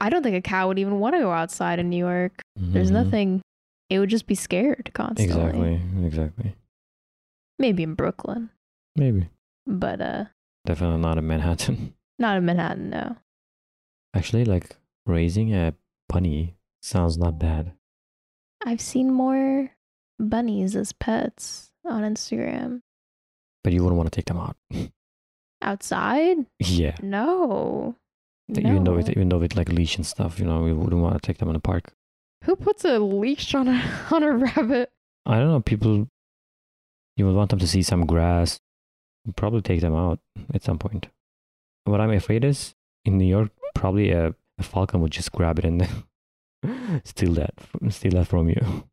I 0.00 0.08
don't 0.10 0.22
think 0.22 0.36
a 0.36 0.40
cow 0.42 0.68
would 0.68 0.78
even 0.78 0.98
want 0.98 1.14
to 1.14 1.20
go 1.20 1.30
outside 1.30 1.78
in 1.78 1.90
New 1.90 1.98
York. 1.98 2.40
There's 2.56 2.90
Mhm. 2.90 3.04
nothing. 3.04 3.42
It 3.90 3.98
would 3.98 4.08
just 4.10 4.26
be 4.26 4.34
scared 4.34 4.90
constantly. 4.94 5.74
Exactly. 5.74 6.06
Exactly. 6.06 6.54
Maybe 7.58 7.82
in 7.82 7.94
Brooklyn, 7.94 8.50
Maybe. 8.96 9.28
but 9.66 10.00
uh, 10.00 10.24
Definitely 10.64 11.00
not 11.00 11.18
in 11.18 11.26
Manhattan. 11.26 11.94
not 12.18 12.36
in 12.38 12.44
Manhattan. 12.46 12.90
No. 12.90 13.16
Actually, 14.14 14.44
like 14.44 14.76
raising 15.06 15.52
a 15.54 15.74
bunny 16.08 16.54
sounds 16.82 17.18
not 17.18 17.38
bad. 17.38 17.72
I've 18.64 18.80
seen 18.80 19.10
more 19.12 19.70
bunnies 20.18 20.76
as 20.76 20.92
pets 20.92 21.70
on 21.84 22.02
Instagram. 22.02 22.80
But 23.64 23.72
you 23.74 23.82
wouldn't 23.82 23.96
want 23.98 24.10
to 24.10 24.16
take 24.16 24.26
them 24.26 24.38
out. 24.38 24.56
Outside? 25.62 26.46
yeah. 26.58 26.96
No. 27.02 27.96
Even 28.58 28.84
though 28.84 28.94
No. 28.94 28.98
it, 28.98 29.08
even 29.10 29.28
though 29.28 29.38
with 29.38 29.56
like 29.56 29.68
leash 29.68 29.96
and 29.96 30.06
stuff, 30.06 30.38
you 30.38 30.44
know, 30.46 30.62
we 30.62 30.72
wouldn't 30.72 31.00
want 31.02 31.14
to 31.14 31.26
take 31.26 31.38
them 31.38 31.48
in 31.48 31.54
the 31.54 31.60
park. 31.60 31.92
Who 32.44 32.56
puts 32.56 32.84
a 32.84 32.98
leash 32.98 33.54
on 33.54 33.68
a 33.68 33.82
on 34.10 34.22
a 34.22 34.32
rabbit? 34.32 34.90
I 35.26 35.38
don't 35.38 35.48
know. 35.48 35.60
People, 35.60 36.08
you 37.16 37.26
would 37.26 37.34
want 37.34 37.50
them 37.50 37.58
to 37.58 37.66
see 37.66 37.82
some 37.82 38.06
grass. 38.06 38.58
You'd 39.24 39.36
probably 39.36 39.60
take 39.62 39.80
them 39.82 39.94
out 39.94 40.18
at 40.54 40.62
some 40.62 40.78
point. 40.78 41.08
What 41.84 42.00
I'm 42.00 42.10
afraid 42.10 42.44
is 42.44 42.74
in 43.04 43.18
New 43.18 43.26
York, 43.26 43.50
probably 43.74 44.10
a, 44.12 44.34
a 44.58 44.62
falcon 44.62 45.00
would 45.02 45.12
just 45.12 45.32
grab 45.32 45.58
it 45.58 45.64
and 45.66 45.86
steal 47.04 47.34
that, 47.34 47.52
steal 47.90 48.12
that 48.12 48.28
from 48.28 48.48
you. 48.48 48.84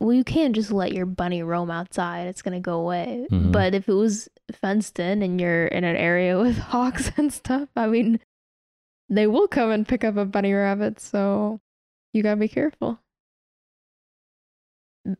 Well, 0.00 0.12
you 0.12 0.24
can't 0.24 0.54
just 0.54 0.70
let 0.72 0.92
your 0.92 1.06
bunny 1.06 1.42
roam 1.42 1.70
outside. 1.70 2.26
It's 2.26 2.42
gonna 2.42 2.60
go 2.60 2.80
away. 2.80 3.26
Mhm. 3.30 3.50
But 3.52 3.74
if 3.74 3.88
it 3.88 3.94
was 3.94 4.28
fenced 4.52 4.98
in 4.98 5.22
and 5.22 5.40
you're 5.40 5.66
in 5.66 5.84
an 5.84 5.96
area 5.96 6.38
with 6.42 6.58
hawks 6.58 7.10
and 7.16 7.32
stuff, 7.32 7.68
I 7.76 7.86
mean, 7.86 8.20
they 9.08 9.26
will 9.26 9.48
come 9.48 9.70
and 9.70 9.86
pick 9.86 10.04
up 10.04 10.16
a 10.16 10.24
bunny 10.24 10.52
rabbit. 10.52 11.00
So 11.00 11.60
you 12.12 12.22
gotta 12.22 12.36
be 12.36 12.48
careful. 12.48 13.00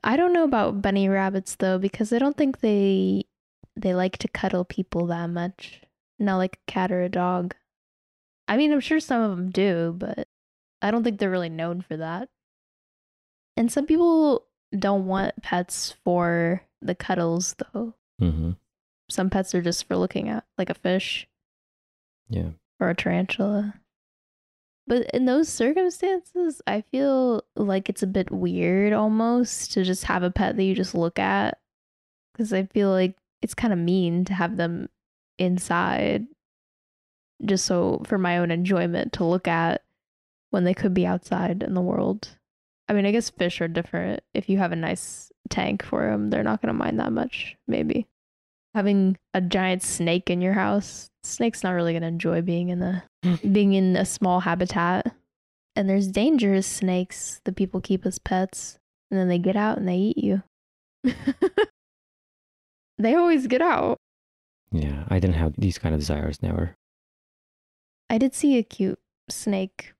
I 0.02 0.16
don't 0.16 0.32
know 0.32 0.44
about 0.44 0.82
bunny 0.82 1.08
rabbits 1.08 1.56
though, 1.56 1.78
because 1.78 2.12
I 2.12 2.18
don't 2.18 2.36
think 2.36 2.60
they 2.60 3.24
they 3.76 3.94
like 3.94 4.18
to 4.18 4.28
cuddle 4.28 4.64
people 4.64 5.06
that 5.06 5.28
much. 5.28 5.82
Not 6.18 6.38
like 6.38 6.56
a 6.56 6.70
cat 6.70 6.90
or 6.90 7.02
a 7.02 7.08
dog. 7.08 7.54
I 8.48 8.56
mean, 8.56 8.72
I'm 8.72 8.80
sure 8.80 9.00
some 9.00 9.22
of 9.22 9.36
them 9.36 9.50
do, 9.50 9.94
but 9.96 10.28
I 10.80 10.90
don't 10.90 11.04
think 11.04 11.18
they're 11.18 11.30
really 11.30 11.48
known 11.50 11.82
for 11.82 11.96
that. 11.96 12.28
And 13.56 13.70
some 13.70 13.86
people 13.86 14.46
don't 14.76 15.06
want 15.06 15.42
pets 15.42 15.94
for 16.04 16.62
the 16.82 16.94
cuddles 16.94 17.54
though. 17.58 17.94
Mm-hmm. 18.20 18.52
Some 19.10 19.30
pets 19.30 19.54
are 19.54 19.62
just 19.62 19.86
for 19.86 19.96
looking 19.96 20.28
at, 20.28 20.44
like 20.58 20.70
a 20.70 20.74
fish 20.74 21.28
Yeah. 22.28 22.50
Or 22.80 22.90
a 22.90 22.94
tarantula. 22.94 23.74
But 24.86 25.10
in 25.10 25.24
those 25.24 25.48
circumstances, 25.48 26.62
I 26.66 26.82
feel 26.92 27.42
like 27.56 27.88
it's 27.88 28.04
a 28.04 28.06
bit 28.06 28.30
weird 28.30 28.92
almost 28.92 29.72
to 29.72 29.82
just 29.82 30.04
have 30.04 30.22
a 30.22 30.30
pet 30.30 30.56
that 30.56 30.62
you 30.62 30.74
just 30.74 30.94
look 30.94 31.18
at. 31.18 31.58
Because 32.32 32.52
I 32.52 32.64
feel 32.64 32.90
like 32.90 33.16
it's 33.42 33.54
kind 33.54 33.72
of 33.72 33.78
mean 33.78 34.24
to 34.26 34.34
have 34.34 34.56
them 34.56 34.88
inside 35.38 36.26
just 37.44 37.66
so 37.66 38.02
for 38.06 38.16
my 38.16 38.38
own 38.38 38.50
enjoyment 38.50 39.12
to 39.14 39.24
look 39.24 39.46
at 39.46 39.82
when 40.50 40.64
they 40.64 40.74
could 40.74 40.94
be 40.94 41.06
outside 41.06 41.62
in 41.62 41.74
the 41.74 41.80
world. 41.80 42.28
I 42.88 42.92
mean, 42.92 43.04
I 43.04 43.10
guess 43.10 43.30
fish 43.30 43.60
are 43.60 43.68
different. 43.68 44.22
If 44.32 44.48
you 44.48 44.58
have 44.58 44.72
a 44.72 44.76
nice 44.76 45.32
tank 45.50 45.82
for 45.82 46.08
them, 46.08 46.30
they're 46.30 46.44
not 46.44 46.62
going 46.62 46.72
to 46.72 46.78
mind 46.78 47.00
that 47.00 47.12
much, 47.12 47.56
maybe. 47.66 48.06
Having 48.74 49.18
a 49.34 49.40
giant 49.40 49.82
snake 49.82 50.30
in 50.30 50.40
your 50.40 50.52
house, 50.52 51.10
snake's 51.26 51.62
not 51.62 51.72
really 51.72 51.92
going 51.92 52.02
to 52.02 52.08
enjoy 52.08 52.42
being 52.42 52.68
in 52.68 52.80
the 52.80 53.02
hmm. 53.22 53.52
being 53.52 53.74
in 53.74 53.96
a 53.96 54.04
small 54.04 54.40
habitat. 54.40 55.14
And 55.74 55.88
there's 55.90 56.08
dangerous 56.08 56.66
snakes 56.66 57.40
that 57.44 57.56
people 57.56 57.82
keep 57.82 58.06
as 58.06 58.18
pets, 58.18 58.78
and 59.10 59.20
then 59.20 59.28
they 59.28 59.38
get 59.38 59.56
out 59.56 59.76
and 59.76 59.86
they 59.86 59.96
eat 59.96 60.18
you. 60.18 60.42
they 62.98 63.14
always 63.14 63.46
get 63.46 63.60
out. 63.60 63.98
Yeah. 64.72 65.04
I 65.08 65.18
didn't 65.18 65.36
have 65.36 65.54
these 65.58 65.78
kind 65.78 65.94
of 65.94 66.00
desires, 66.00 66.42
never. 66.42 66.76
I 68.08 68.18
did 68.18 68.34
see 68.34 68.56
a 68.58 68.62
cute 68.62 68.98
snake 69.28 69.92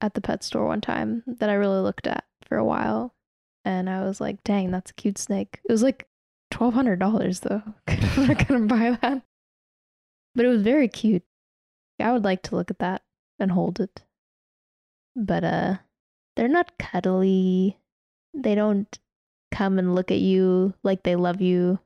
at 0.00 0.14
the 0.14 0.20
pet 0.20 0.42
store 0.42 0.66
one 0.66 0.80
time 0.80 1.22
that 1.26 1.50
I 1.50 1.54
really 1.54 1.80
looked 1.80 2.06
at 2.06 2.24
for 2.44 2.56
a 2.56 2.64
while. 2.64 3.14
And 3.64 3.90
I 3.90 4.02
was 4.02 4.20
like, 4.20 4.42
dang, 4.44 4.70
that's 4.70 4.90
a 4.90 4.94
cute 4.94 5.18
snake. 5.18 5.60
It 5.68 5.72
was 5.72 5.82
like 5.82 6.06
$1,200 6.52 7.40
though. 7.40 7.62
I'm 7.86 8.26
not 8.26 8.38
to 8.48 8.66
buy 8.66 8.98
that. 9.02 9.22
But 10.38 10.44
it 10.46 10.50
was 10.50 10.62
very 10.62 10.86
cute. 10.86 11.24
I 11.98 12.12
would 12.12 12.22
like 12.22 12.42
to 12.44 12.54
look 12.54 12.70
at 12.70 12.78
that 12.78 13.02
and 13.40 13.50
hold 13.50 13.80
it. 13.80 14.04
But 15.16 15.42
uh 15.42 15.78
they're 16.36 16.46
not 16.46 16.78
cuddly. 16.78 17.76
They 18.32 18.54
don't 18.54 18.86
come 19.50 19.80
and 19.80 19.96
look 19.96 20.12
at 20.12 20.20
you 20.20 20.74
like 20.84 21.02
they 21.02 21.16
love 21.16 21.40
you. 21.40 21.80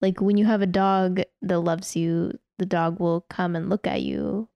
Like 0.00 0.20
when 0.20 0.36
you 0.36 0.44
have 0.44 0.62
a 0.62 0.66
dog 0.66 1.22
that 1.42 1.58
loves 1.58 1.96
you, 1.96 2.38
the 2.58 2.64
dog 2.64 3.00
will 3.00 3.22
come 3.28 3.56
and 3.56 3.68
look 3.68 3.88
at 3.88 4.02
you 4.02 4.48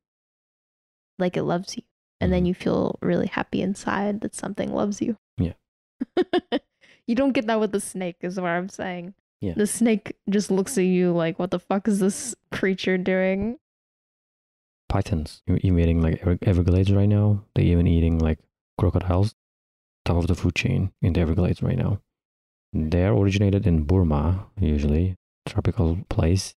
like 1.18 1.36
it 1.36 1.42
loves 1.42 1.76
you. 1.76 1.82
And 2.20 2.32
then 2.32 2.44
Mhm. 2.44 2.46
you 2.46 2.54
feel 2.54 3.00
really 3.02 3.26
happy 3.26 3.62
inside 3.62 4.20
that 4.20 4.36
something 4.36 4.72
loves 4.72 5.02
you. 5.02 5.18
Yeah. 5.38 5.54
you 7.08 7.16
don't 7.16 7.32
get 7.32 7.48
that 7.48 7.58
with 7.58 7.72
the 7.72 7.80
snake, 7.80 8.18
is 8.20 8.38
what 8.38 8.50
I'm 8.50 8.68
saying. 8.68 9.14
Yeah. 9.40 9.54
The 9.56 9.66
snake 9.66 10.16
just 10.30 10.50
looks 10.50 10.78
at 10.78 10.84
you 10.84 11.12
like, 11.12 11.38
what 11.38 11.50
the 11.50 11.58
fuck 11.58 11.86
is 11.88 12.00
this 12.00 12.34
creature 12.50 12.96
doing? 12.96 13.58
Pythons 14.88 15.42
eating 15.48 16.00
like 16.00 16.20
Ever- 16.22 16.38
Everglades 16.42 16.92
right 16.92 17.08
now. 17.08 17.44
They 17.54 17.64
even 17.64 17.86
eating 17.86 18.18
like 18.18 18.38
crocodiles. 18.78 19.34
Top 20.04 20.16
of 20.18 20.26
the 20.26 20.34
food 20.34 20.54
chain 20.54 20.92
in 21.00 21.14
the 21.14 21.20
Everglades 21.20 21.62
right 21.62 21.78
now. 21.78 22.00
They're 22.72 23.12
originated 23.12 23.66
in 23.66 23.84
Burma, 23.84 24.46
usually 24.60 25.16
tropical 25.46 25.98
place. 26.10 26.54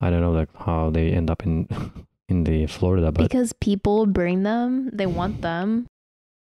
I 0.00 0.10
don't 0.10 0.20
know 0.20 0.32
like 0.32 0.54
how 0.54 0.90
they 0.90 1.10
end 1.10 1.30
up 1.30 1.44
in 1.44 1.68
in 2.28 2.44
the 2.44 2.66
Florida, 2.66 3.10
but 3.12 3.22
because 3.22 3.52
people 3.54 4.06
bring 4.06 4.42
them, 4.42 4.90
they 4.92 5.06
want 5.06 5.42
them. 5.42 5.86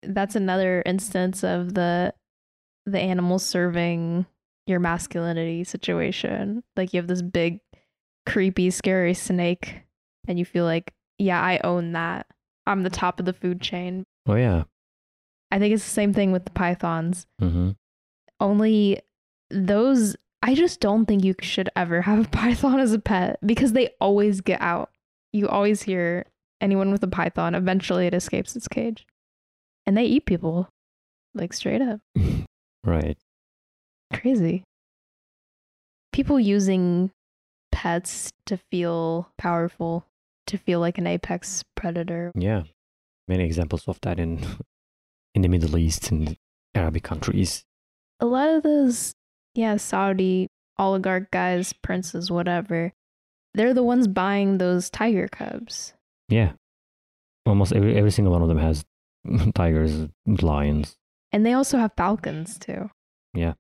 That's 0.04 0.36
another 0.36 0.82
instance 0.86 1.44
of 1.44 1.74
the 1.74 2.14
the 2.86 3.00
animal 3.00 3.38
serving 3.38 4.26
your 4.68 4.80
masculinity 4.80 5.64
situation. 5.64 6.64
Like 6.76 6.94
you 6.94 7.00
have 7.00 7.08
this 7.08 7.22
big, 7.22 7.60
creepy, 8.26 8.70
scary 8.70 9.14
snake, 9.14 9.82
and 10.28 10.38
you 10.40 10.46
feel 10.46 10.66
like, 10.66 10.94
yeah, 11.18 11.42
I 11.42 11.60
own 11.64 11.94
that. 11.94 12.28
I'm 12.68 12.84
the 12.84 12.90
top 12.90 13.20
of 13.20 13.26
the 13.26 13.34
food 13.34 13.60
chain. 13.62 14.04
oh 14.28 14.36
yeah, 14.36 14.64
I 15.52 15.60
think 15.60 15.74
it's 15.74 15.84
the 15.84 15.90
same 15.90 16.14
thing 16.14 16.32
with 16.32 16.46
the 16.46 16.52
pythons. 16.52 17.26
hmm 17.40 17.72
Only 18.40 19.02
those, 19.50 20.16
I 20.44 20.56
just 20.56 20.80
don't 20.80 21.06
think 21.06 21.24
you 21.24 21.36
should 21.42 21.70
ever 21.76 22.02
have 22.04 22.26
a 22.26 22.30
python 22.32 22.80
as 22.80 22.94
a 22.94 23.00
pet 23.00 23.40
because 23.46 23.74
they 23.74 23.90
always 24.00 24.42
get 24.42 24.62
out. 24.62 24.92
You 25.34 25.48
always 25.48 25.82
hear 25.82 26.26
anyone 26.62 26.92
with 26.92 27.04
a 27.04 27.08
python, 27.08 27.56
eventually 27.56 28.06
it 28.08 28.14
escapes 28.14 28.56
its 28.56 28.68
cage. 28.68 29.06
And 29.88 29.98
they 29.98 30.06
eat 30.06 30.26
people, 30.28 30.70
like 31.34 31.54
straight 31.54 31.82
up. 31.82 32.00
right. 32.86 33.18
Crazy. 34.14 34.64
People 36.12 36.40
using 36.40 37.12
pets 37.72 38.32
to 38.46 38.58
feel 38.58 39.30
powerful, 39.38 40.06
to 40.48 40.58
feel 40.58 40.80
like 40.80 40.98
an 40.98 41.08
apex 41.08 41.64
predator. 41.76 42.32
Yeah, 42.36 42.64
many 43.28 43.44
examples 43.44 43.88
of 43.88 44.00
that 44.02 44.20
in 44.20 44.46
in 45.36 45.42
the 45.42 45.48
Middle 45.48 45.78
East 45.78 46.12
and 46.12 46.38
Arabic 46.76 47.04
countries. 47.04 47.64
A 48.20 48.26
lot 48.26 48.50
of 48.50 48.64
those, 48.64 49.14
yeah, 49.56 49.78
Saudi 49.78 50.48
oligarch 50.78 51.32
guys, 51.32 51.74
princes, 51.74 52.30
whatever, 52.30 52.92
they're 53.54 53.74
the 53.74 53.84
ones 53.84 54.08
buying 54.08 54.58
those 54.58 54.90
tiger 54.90 55.28
cubs. 55.28 55.94
Yeah, 56.30 56.54
almost 57.46 57.74
every 57.74 57.98
every 57.98 58.12
single 58.12 58.34
one 58.34 58.42
of 58.42 58.48
them 58.48 58.58
has 58.58 58.86
tigers, 59.56 60.08
lions. 60.26 60.98
And 61.32 61.46
they 61.46 61.54
also 61.54 61.78
have 61.78 61.92
falcons 61.96 62.60
too. 62.60 62.90
Yeah. 63.34 63.54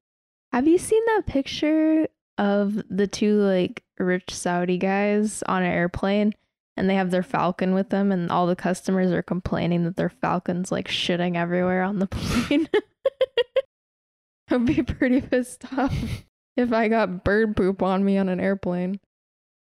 Have 0.51 0.67
you 0.67 0.77
seen 0.77 1.01
that 1.15 1.25
picture 1.25 2.07
of 2.37 2.81
the 2.89 3.07
two 3.07 3.39
like 3.41 3.83
rich 3.99 4.33
Saudi 4.33 4.77
guys 4.77 5.43
on 5.43 5.63
an 5.63 5.71
airplane 5.71 6.33
and 6.75 6.89
they 6.89 6.95
have 6.95 7.11
their 7.11 7.23
falcon 7.23 7.73
with 7.73 7.89
them 7.89 8.11
and 8.11 8.31
all 8.31 8.47
the 8.47 8.55
customers 8.55 9.11
are 9.11 9.21
complaining 9.21 9.83
that 9.83 9.95
their 9.95 10.09
falcon's 10.09 10.71
like 10.71 10.87
shitting 10.87 11.35
everywhere 11.35 11.83
on 11.83 11.99
the 11.99 12.07
plane. 12.07 12.67
I'd 14.49 14.65
be 14.65 14.83
pretty 14.83 15.21
pissed 15.21 15.65
off 15.77 15.95
if 16.57 16.73
I 16.73 16.89
got 16.89 17.23
bird 17.23 17.55
poop 17.55 17.81
on 17.81 18.03
me 18.03 18.17
on 18.17 18.27
an 18.27 18.39
airplane. 18.39 18.99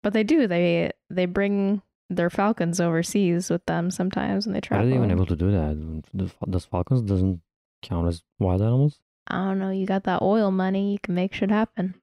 But 0.01 0.13
they 0.13 0.23
do. 0.23 0.47
They 0.47 0.91
they 1.09 1.25
bring 1.25 1.81
their 2.09 2.29
falcons 2.29 2.79
overseas 2.79 3.49
with 3.49 3.65
them 3.65 3.91
sometimes 3.91 4.45
when 4.45 4.53
they 4.53 4.59
How 4.59 4.67
travel. 4.77 4.87
are 4.87 4.89
they 4.89 4.95
even 4.95 5.11
able 5.11 5.25
to 5.25 5.35
do 5.35 5.51
that? 5.51 6.31
Does 6.49 6.65
falcons 6.65 7.01
doesn't 7.01 7.41
count 7.81 8.07
as 8.07 8.23
wild 8.39 8.61
animals? 8.61 9.01
I 9.29 9.45
don't 9.45 9.59
know, 9.59 9.69
you 9.71 9.85
got 9.85 10.03
that 10.05 10.21
oil 10.21 10.51
money, 10.51 10.93
you 10.93 10.99
can 10.99 11.13
make 11.15 11.33
shit 11.33 11.51
happen. 11.51 11.95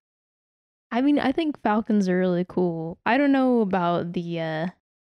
I 0.92 1.00
mean, 1.02 1.18
I 1.18 1.32
think 1.32 1.60
falcons 1.62 2.08
are 2.08 2.18
really 2.18 2.44
cool. 2.48 2.98
I 3.04 3.16
don't 3.18 3.32
know 3.32 3.60
about 3.60 4.12
the 4.12 4.40
uh 4.40 4.66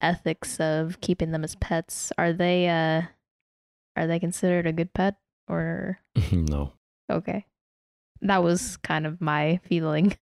ethics 0.01 0.59
of 0.59 0.99
keeping 1.01 1.31
them 1.31 1.43
as 1.43 1.55
pets. 1.55 2.11
Are 2.17 2.33
they 2.33 2.67
uh 2.69 3.03
are 3.95 4.07
they 4.07 4.19
considered 4.19 4.65
a 4.65 4.73
good 4.73 4.93
pet 4.93 5.15
or 5.47 5.99
no. 6.31 6.73
okay. 7.11 7.45
That 8.21 8.43
was 8.43 8.77
kind 8.77 9.05
of 9.05 9.21
my 9.21 9.59
feeling. 9.63 10.17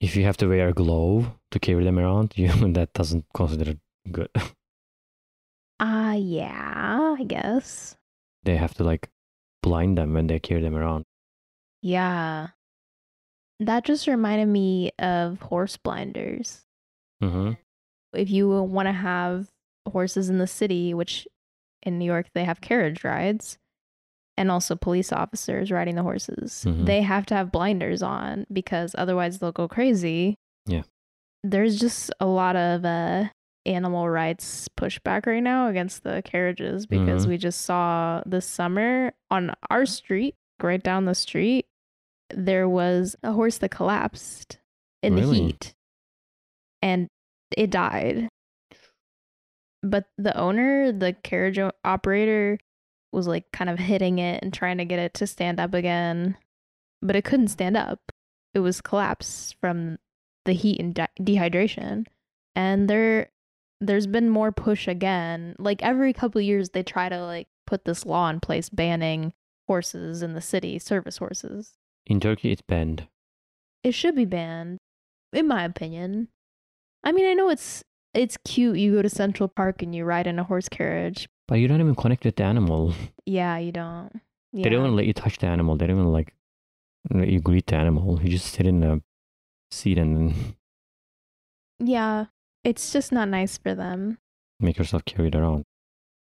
If 0.00 0.16
you 0.16 0.24
have 0.24 0.36
to 0.38 0.46
wear 0.48 0.68
a 0.68 0.72
glove 0.72 1.30
to 1.50 1.58
carry 1.58 1.84
them 1.84 1.98
around, 1.98 2.32
you 2.36 2.48
that 2.72 2.92
doesn't 2.94 3.24
consider 3.34 3.74
good. 4.10 4.30
Ah, 5.80 6.12
yeah, 6.12 7.16
I 7.18 7.24
guess. 7.24 7.96
they 8.44 8.56
have 8.56 8.74
to 8.74 8.84
like 8.84 9.08
blind 9.62 9.96
them 9.98 10.12
when 10.14 10.26
they 10.26 10.38
carry 10.38 10.60
them 10.60 10.76
around. 10.76 11.04
Yeah. 11.82 12.48
That 13.60 13.84
just 13.84 14.06
reminded 14.06 14.46
me 14.48 14.90
of 14.98 15.40
horse 15.40 15.76
blinders. 15.76 16.62
Mm-hmm. 17.22 17.52
if 18.14 18.30
you 18.30 18.48
want 18.48 18.86
to 18.88 18.92
have 18.92 19.46
horses 19.86 20.30
in 20.30 20.38
the 20.38 20.46
city, 20.46 20.94
which 20.94 21.28
in 21.82 21.98
New 21.98 22.06
York 22.06 22.26
they 22.34 22.44
have 22.44 22.60
carriage 22.62 23.04
rides, 23.04 23.58
and 24.38 24.50
also 24.50 24.74
police 24.74 25.12
officers 25.12 25.70
riding 25.70 25.94
the 25.96 26.02
horses, 26.02 26.64
Mhm. 26.66 26.86
they 26.86 27.02
have 27.02 27.26
to 27.26 27.34
have 27.34 27.52
blinders 27.52 28.02
on 28.02 28.46
because 28.52 28.94
otherwise 28.98 29.38
they'll 29.38 29.52
go 29.52 29.68
crazy. 29.68 30.34
Yeah. 30.66 30.82
There's 31.44 31.78
just 31.78 32.10
a 32.20 32.26
lot 32.26 32.56
of 32.56 32.84
uh, 32.86 33.28
animal 33.66 34.08
rights 34.08 34.68
pushback 34.76 35.26
right 35.26 35.42
now 35.42 35.68
against 35.68 36.02
the 36.02 36.22
carriages 36.24 36.86
because 36.86 37.26
Mhm. 37.26 37.28
we 37.28 37.36
just 37.36 37.60
saw 37.60 38.22
this 38.26 38.46
summer 38.46 39.12
on 39.30 39.54
our 39.70 39.84
street, 39.86 40.34
right 40.62 40.82
down 40.82 41.04
the 41.04 41.14
street, 41.14 41.66
there 42.36 42.68
was 42.68 43.16
a 43.22 43.32
horse 43.32 43.58
that 43.58 43.70
collapsed 43.70 44.58
in 45.02 45.16
the 45.16 45.22
heat 45.32 45.74
and 46.82 47.08
it 47.56 47.70
died. 47.70 48.28
But 49.82 50.06
the 50.18 50.36
owner, 50.36 50.92
the 50.92 51.14
carriage 51.14 51.58
operator, 51.84 52.58
was 53.12 53.26
like 53.26 53.50
kind 53.52 53.70
of 53.70 53.78
hitting 53.78 54.18
it 54.18 54.42
and 54.42 54.52
trying 54.52 54.78
to 54.78 54.84
get 54.84 54.98
it 54.98 55.14
to 55.14 55.26
stand 55.26 55.58
up 55.58 55.74
again, 55.74 56.36
but 57.02 57.16
it 57.16 57.24
couldn't 57.24 57.48
stand 57.48 57.76
up. 57.76 58.12
It 58.54 58.60
was 58.60 58.80
collapsed 58.80 59.56
from 59.60 59.98
the 60.44 60.52
heat 60.52 60.80
and 60.80 60.94
de- 60.94 61.08
dehydration. 61.18 62.06
And 62.54 62.88
there 62.88 63.30
there's 63.80 64.06
been 64.06 64.28
more 64.28 64.52
push 64.52 64.86
again. 64.86 65.56
Like 65.58 65.82
every 65.82 66.12
couple 66.12 66.40
of 66.40 66.44
years 66.44 66.70
they 66.70 66.82
try 66.82 67.08
to 67.08 67.24
like 67.24 67.48
put 67.66 67.84
this 67.84 68.04
law 68.04 68.28
in 68.28 68.40
place 68.40 68.68
banning 68.68 69.32
horses 69.66 70.22
in 70.22 70.34
the 70.34 70.40
city, 70.40 70.78
service 70.78 71.16
horses. 71.16 71.72
In 72.06 72.20
Turkey, 72.20 72.50
it's 72.52 72.62
banned. 72.62 73.06
It 73.84 73.92
should 73.92 74.14
be 74.16 74.24
banned, 74.24 74.78
in 75.32 75.46
my 75.48 75.64
opinion. 75.64 76.28
I 77.04 77.12
mean, 77.12 77.26
I 77.26 77.34
know 77.34 77.48
it's 77.48 77.82
it's 78.12 78.36
cute. 78.44 78.78
You 78.78 78.94
go 78.96 79.02
to 79.02 79.08
Central 79.08 79.48
Park 79.48 79.82
and 79.82 79.94
you 79.94 80.04
ride 80.04 80.26
in 80.26 80.38
a 80.38 80.44
horse 80.44 80.68
carriage. 80.68 81.28
But 81.48 81.56
you 81.56 81.68
don't 81.68 81.80
even 81.80 81.94
connect 81.94 82.24
with 82.24 82.36
the 82.36 82.44
animal. 82.44 82.94
Yeah, 83.26 83.58
you 83.58 83.70
don't. 83.70 84.10
Yeah. 84.52 84.64
They 84.64 84.70
don't 84.70 84.80
even 84.84 84.96
let 84.96 85.06
you 85.06 85.12
touch 85.12 85.38
the 85.38 85.46
animal. 85.46 85.76
They 85.76 85.86
don't 85.86 85.96
even 85.98 86.12
like 86.12 86.34
let 87.10 87.28
you 87.28 87.40
greet 87.40 87.66
the 87.68 87.76
animal. 87.76 88.20
You 88.20 88.28
just 88.30 88.52
sit 88.52 88.66
in 88.66 88.82
a 88.82 89.00
seat 89.70 89.98
and 89.98 90.16
then 90.16 90.56
yeah, 91.78 92.26
it's 92.64 92.92
just 92.92 93.12
not 93.12 93.28
nice 93.28 93.56
for 93.56 93.74
them. 93.74 94.18
make 94.58 94.78
yourself 94.78 95.04
carried 95.04 95.36
around. 95.36 95.64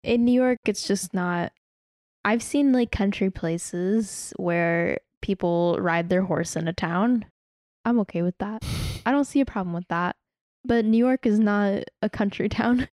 In 0.02 0.24
New 0.24 0.32
York, 0.32 0.58
it's 0.66 0.86
just 0.86 1.14
not. 1.14 1.52
I've 2.24 2.42
seen 2.42 2.72
like 2.72 2.90
country 2.90 3.30
places 3.30 4.32
where 4.36 4.98
people 5.22 5.78
ride 5.80 6.08
their 6.08 6.22
horse 6.22 6.56
in 6.56 6.68
a 6.68 6.72
town. 6.72 7.26
I'm 7.84 7.98
okay 8.00 8.22
with 8.22 8.36
that. 8.38 8.64
I 9.04 9.12
don't 9.12 9.24
see 9.24 9.40
a 9.40 9.46
problem 9.46 9.74
with 9.74 9.88
that. 9.88 10.16
But 10.64 10.84
New 10.84 10.98
York 10.98 11.26
is 11.26 11.38
not 11.38 11.84
a 12.02 12.10
country 12.10 12.48
town. 12.50 12.88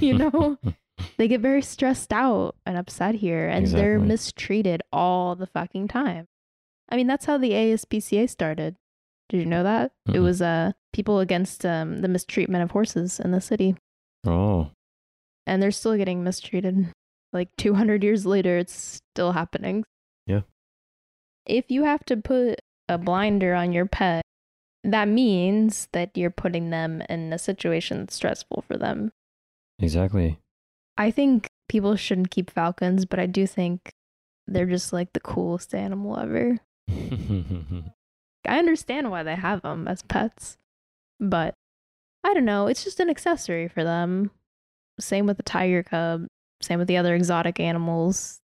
You 0.00 0.14
know? 0.18 0.58
they 1.18 1.28
get 1.28 1.40
very 1.40 1.62
stressed 1.62 2.12
out 2.12 2.56
and 2.64 2.76
upset 2.76 3.16
here 3.16 3.48
and 3.48 3.66
they're 3.66 3.98
mistreated 3.98 4.82
all 4.92 5.34
the 5.36 5.46
fucking 5.46 5.88
time. 5.88 6.26
I 6.88 6.96
mean, 6.96 7.06
that's 7.06 7.24
how 7.26 7.38
the 7.38 7.50
ASPCA 7.50 8.28
started. 8.28 8.76
Did 9.28 9.38
you 9.38 9.46
know 9.46 9.62
that? 9.62 9.92
It 10.08 10.12
Mm-mm. 10.12 10.22
was 10.22 10.42
uh 10.42 10.72
people 10.92 11.20
against 11.20 11.64
um 11.64 11.98
the 11.98 12.08
mistreatment 12.08 12.62
of 12.64 12.70
horses 12.72 13.18
in 13.18 13.30
the 13.30 13.40
city 13.40 13.76
oh, 14.26 14.70
and 15.46 15.62
they're 15.62 15.70
still 15.70 15.96
getting 15.96 16.22
mistreated. 16.22 16.88
Like 17.32 17.48
200 17.56 18.04
years 18.04 18.26
later 18.26 18.58
it's 18.58 19.00
still 19.14 19.32
happening. 19.32 19.84
If 21.46 21.70
you 21.70 21.84
have 21.84 22.04
to 22.06 22.16
put 22.16 22.60
a 22.88 22.98
blinder 22.98 23.54
on 23.54 23.72
your 23.72 23.86
pet, 23.86 24.22
that 24.84 25.08
means 25.08 25.88
that 25.92 26.16
you're 26.16 26.30
putting 26.30 26.70
them 26.70 27.02
in 27.08 27.32
a 27.32 27.38
situation 27.38 28.00
that's 28.00 28.14
stressful 28.14 28.64
for 28.66 28.76
them. 28.76 29.12
exactly. 29.78 30.38
I 30.98 31.10
think 31.10 31.48
people 31.68 31.96
shouldn't 31.96 32.30
keep 32.30 32.50
falcons, 32.50 33.06
but 33.06 33.18
I 33.18 33.26
do 33.26 33.46
think 33.46 33.92
they're 34.46 34.66
just 34.66 34.92
like 34.92 35.12
the 35.12 35.20
coolest 35.20 35.74
animal 35.74 36.18
ever. 36.18 36.58
I 38.46 38.58
understand 38.58 39.10
why 39.10 39.22
they 39.22 39.36
have 39.36 39.62
them 39.62 39.88
as 39.88 40.02
pets, 40.02 40.58
but 41.18 41.54
I 42.24 42.34
don't 42.34 42.44
know. 42.44 42.66
It's 42.66 42.84
just 42.84 43.00
an 43.00 43.08
accessory 43.08 43.68
for 43.68 43.84
them. 43.84 44.30
Same 45.00 45.26
with 45.26 45.38
the 45.38 45.42
tiger 45.42 45.82
cub, 45.82 46.26
same 46.60 46.78
with 46.78 46.88
the 46.88 46.96
other 46.96 47.14
exotic 47.14 47.58
animals. 47.58 48.40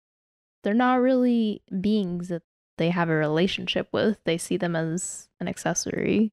They're 0.63 0.73
not 0.73 1.01
really 1.01 1.61
beings 1.81 2.29
that 2.29 2.43
they 2.77 2.89
have 2.89 3.09
a 3.09 3.15
relationship 3.15 3.87
with. 3.91 4.17
They 4.23 4.37
see 4.37 4.57
them 4.57 4.75
as 4.75 5.29
an 5.39 5.47
accessory, 5.47 6.31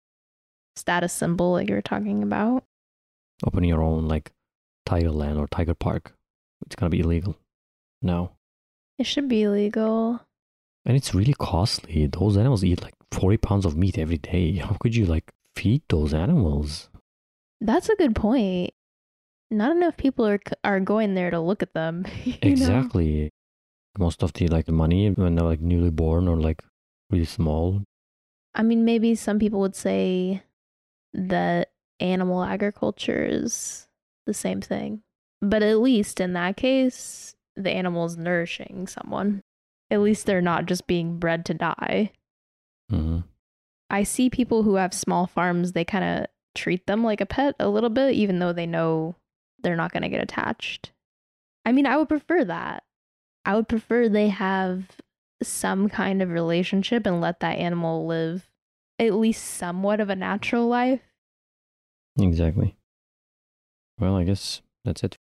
status 0.77 1.13
symbol, 1.13 1.53
like 1.53 1.69
you 1.69 1.75
were 1.75 1.83
talking 1.83 2.23
about. 2.23 2.65
Open 3.45 3.65
your 3.65 3.83
own 3.83 4.09
like 4.09 4.33
tiger 4.87 5.11
land 5.11 5.39
or 5.39 5.47
tiger 5.49 5.75
park. 5.75 6.15
It's 6.67 6.77
gonna 6.77 6.91
be 6.91 7.01
illegal. 7.01 7.37
No. 8.03 8.33
It 8.99 9.07
should 9.07 9.29
be 9.29 9.43
illegal. 9.43 10.21
And 10.85 10.97
it's 10.97 11.15
really 11.15 11.35
costly. 11.35 12.07
Those 12.07 12.37
animals 12.37 12.63
eat 12.63 12.83
like 12.83 12.95
40 13.11 13.39
pounds 13.39 13.65
of 13.65 13.77
meat 13.77 13.99
every 13.99 14.19
day. 14.19 14.57
How 14.57 14.77
could 14.81 14.95
you 14.95 15.07
like 15.07 15.33
feed 15.57 15.83
those 15.89 16.15
animals? 16.15 16.89
That's 17.61 17.89
a 17.89 17.97
good 17.97 18.15
point. 18.15 18.73
Not 19.51 19.73
enough 19.77 19.97
people 19.97 20.27
are 20.27 20.41
are 20.63 20.81
going 20.81 21.15
there 21.15 21.31
to 21.31 21.41
look 21.41 21.63
at 21.63 21.75
them. 21.75 22.05
Exactly. 22.43 23.25
know? 23.25 23.29
Most 23.99 24.23
of 24.23 24.33
the 24.33 24.49
like 24.49 24.69
money 24.69 25.11
when 25.11 25.37
they're 25.37 25.45
like 25.45 25.61
newly 25.61 25.91
born 25.91 26.29
or 26.29 26.37
like 26.37 26.63
really 27.11 27.25
small. 27.25 27.83
I 28.55 28.63
mean, 28.63 28.85
maybe 28.85 29.15
some 29.15 29.39
people 29.39 29.61
would 29.61 29.77
say 29.77 30.43
that 31.13 31.71
animal 32.01 32.43
agriculture 32.43 33.25
is 33.25 33.87
the 34.27 34.35
same 34.35 34.61
thing. 34.61 35.03
But 35.41 35.63
at 35.63 35.79
least 35.79 36.21
in 36.21 36.33
that 36.33 36.57
case, 36.57 37.35
the 37.57 37.71
animal 37.71 38.07
is 38.07 38.17
nourishing 38.17 38.87
someone. 38.87 39.43
At 39.91 40.01
least 40.01 40.27
they're 40.27 40.41
not 40.41 40.67
just 40.67 40.87
being 40.87 41.19
bred 41.19 41.45
to 41.47 41.55
die. 41.55 42.13
hmm 42.91 43.21
I 43.91 44.03
see 44.03 44.31
people 44.31 44.63
who 44.63 44.75
have 44.77 44.95
small 44.95 45.27
farms, 45.27 45.73
they 45.73 45.85
kind 45.85 46.05
of 46.05 46.27
treat 46.55 46.87
them 46.87 47.05
like 47.05 47.21
a 47.21 47.27
pet 47.27 47.55
a 47.61 47.69
little 47.69 47.91
bit, 47.91 48.15
even 48.15 48.39
though 48.39 48.53
they 48.53 48.67
know 48.67 49.15
they're 49.63 49.77
not 49.77 49.93
going 49.93 50.03
to 50.03 50.09
get 50.09 50.23
attached. 50.23 50.91
I 51.65 51.71
mean, 51.73 51.87
I 51.87 51.97
would 51.97 52.09
prefer 52.09 52.45
that. 52.45 52.83
I 53.45 53.55
would 53.57 53.69
prefer 53.69 54.09
they 54.09 54.29
have 54.29 54.85
some 55.43 55.89
kind 55.89 56.23
of 56.23 56.31
relationship 56.31 57.07
and 57.07 57.21
let 57.21 57.41
that 57.41 57.59
animal 57.59 58.07
live 58.07 58.49
at 58.99 59.15
least 59.15 59.45
somewhat 59.45 60.01
of 60.01 60.09
a 60.09 60.17
natural 60.17 60.67
life. 60.67 61.01
Exactly. 62.19 62.77
Well, 63.99 64.17
I 64.17 64.25
guess 64.25 64.63
that's 64.85 65.03
it. 65.03 65.19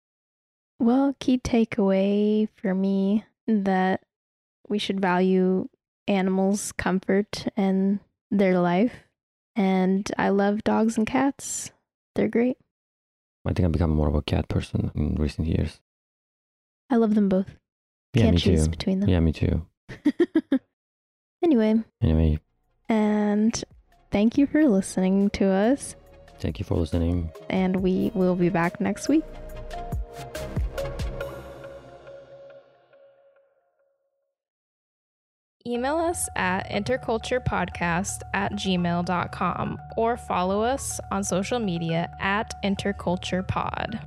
Well, 0.79 1.15
key 1.21 1.39
takeaway 1.39 2.49
for 2.57 2.75
me 2.75 3.25
that 3.47 4.03
we 4.69 4.79
should 4.79 5.01
value 5.01 5.69
animals' 6.09 6.73
comfort 6.73 7.47
and 7.57 8.01
their 8.31 8.59
life. 8.59 8.95
And 9.57 10.11
I 10.17 10.31
love 10.31 10.65
dogs 10.65 10.97
and 10.97 11.07
cats. 11.07 11.71
They're 12.15 12.29
great. 12.29 12.57
I 13.47 13.53
think 13.53 13.65
I've 13.67 13.73
become 13.73 13.91
more 13.91 14.09
of 14.09 14.15
a 14.15 14.23
cat 14.23 14.49
person 14.49 14.91
in 14.95 15.15
recent 15.17 15.49
years. 15.49 15.81
I 16.89 16.97
love 16.97 17.15
them 17.15 17.29
both. 17.29 17.57
Yeah, 18.15 18.23
Can't 18.25 18.35
me 18.35 18.41
choose 18.41 18.65
too. 18.65 18.71
between 18.71 19.01
them. 19.01 19.09
Yeah, 19.09 19.21
me 19.21 19.33
too. 19.33 19.67
anyway, 21.43 21.75
Anyway, 22.03 22.39
and 22.89 23.65
thank 24.11 24.37
you 24.39 24.47
for 24.47 24.67
listening 24.69 25.31
to 25.31 25.47
us. 25.47 25.95
Thank 26.39 26.59
you 26.59 26.65
for 26.65 26.77
listening. 26.77 27.31
And 27.49 27.77
we 27.83 28.11
will 28.15 28.35
be 28.35 28.49
back 28.49 28.81
next 28.81 29.09
week. 29.09 29.25
Email 35.67 35.97
us 35.99 36.27
at 36.37 36.69
interculturepodcast 36.71 38.21
at 38.33 38.53
gmail.com 38.53 39.79
or 39.97 40.17
follow 40.17 40.63
us 40.63 40.99
on 41.13 41.23
social 41.23 41.59
media 41.59 42.11
at 42.19 42.55
interculturepod. 42.65 44.03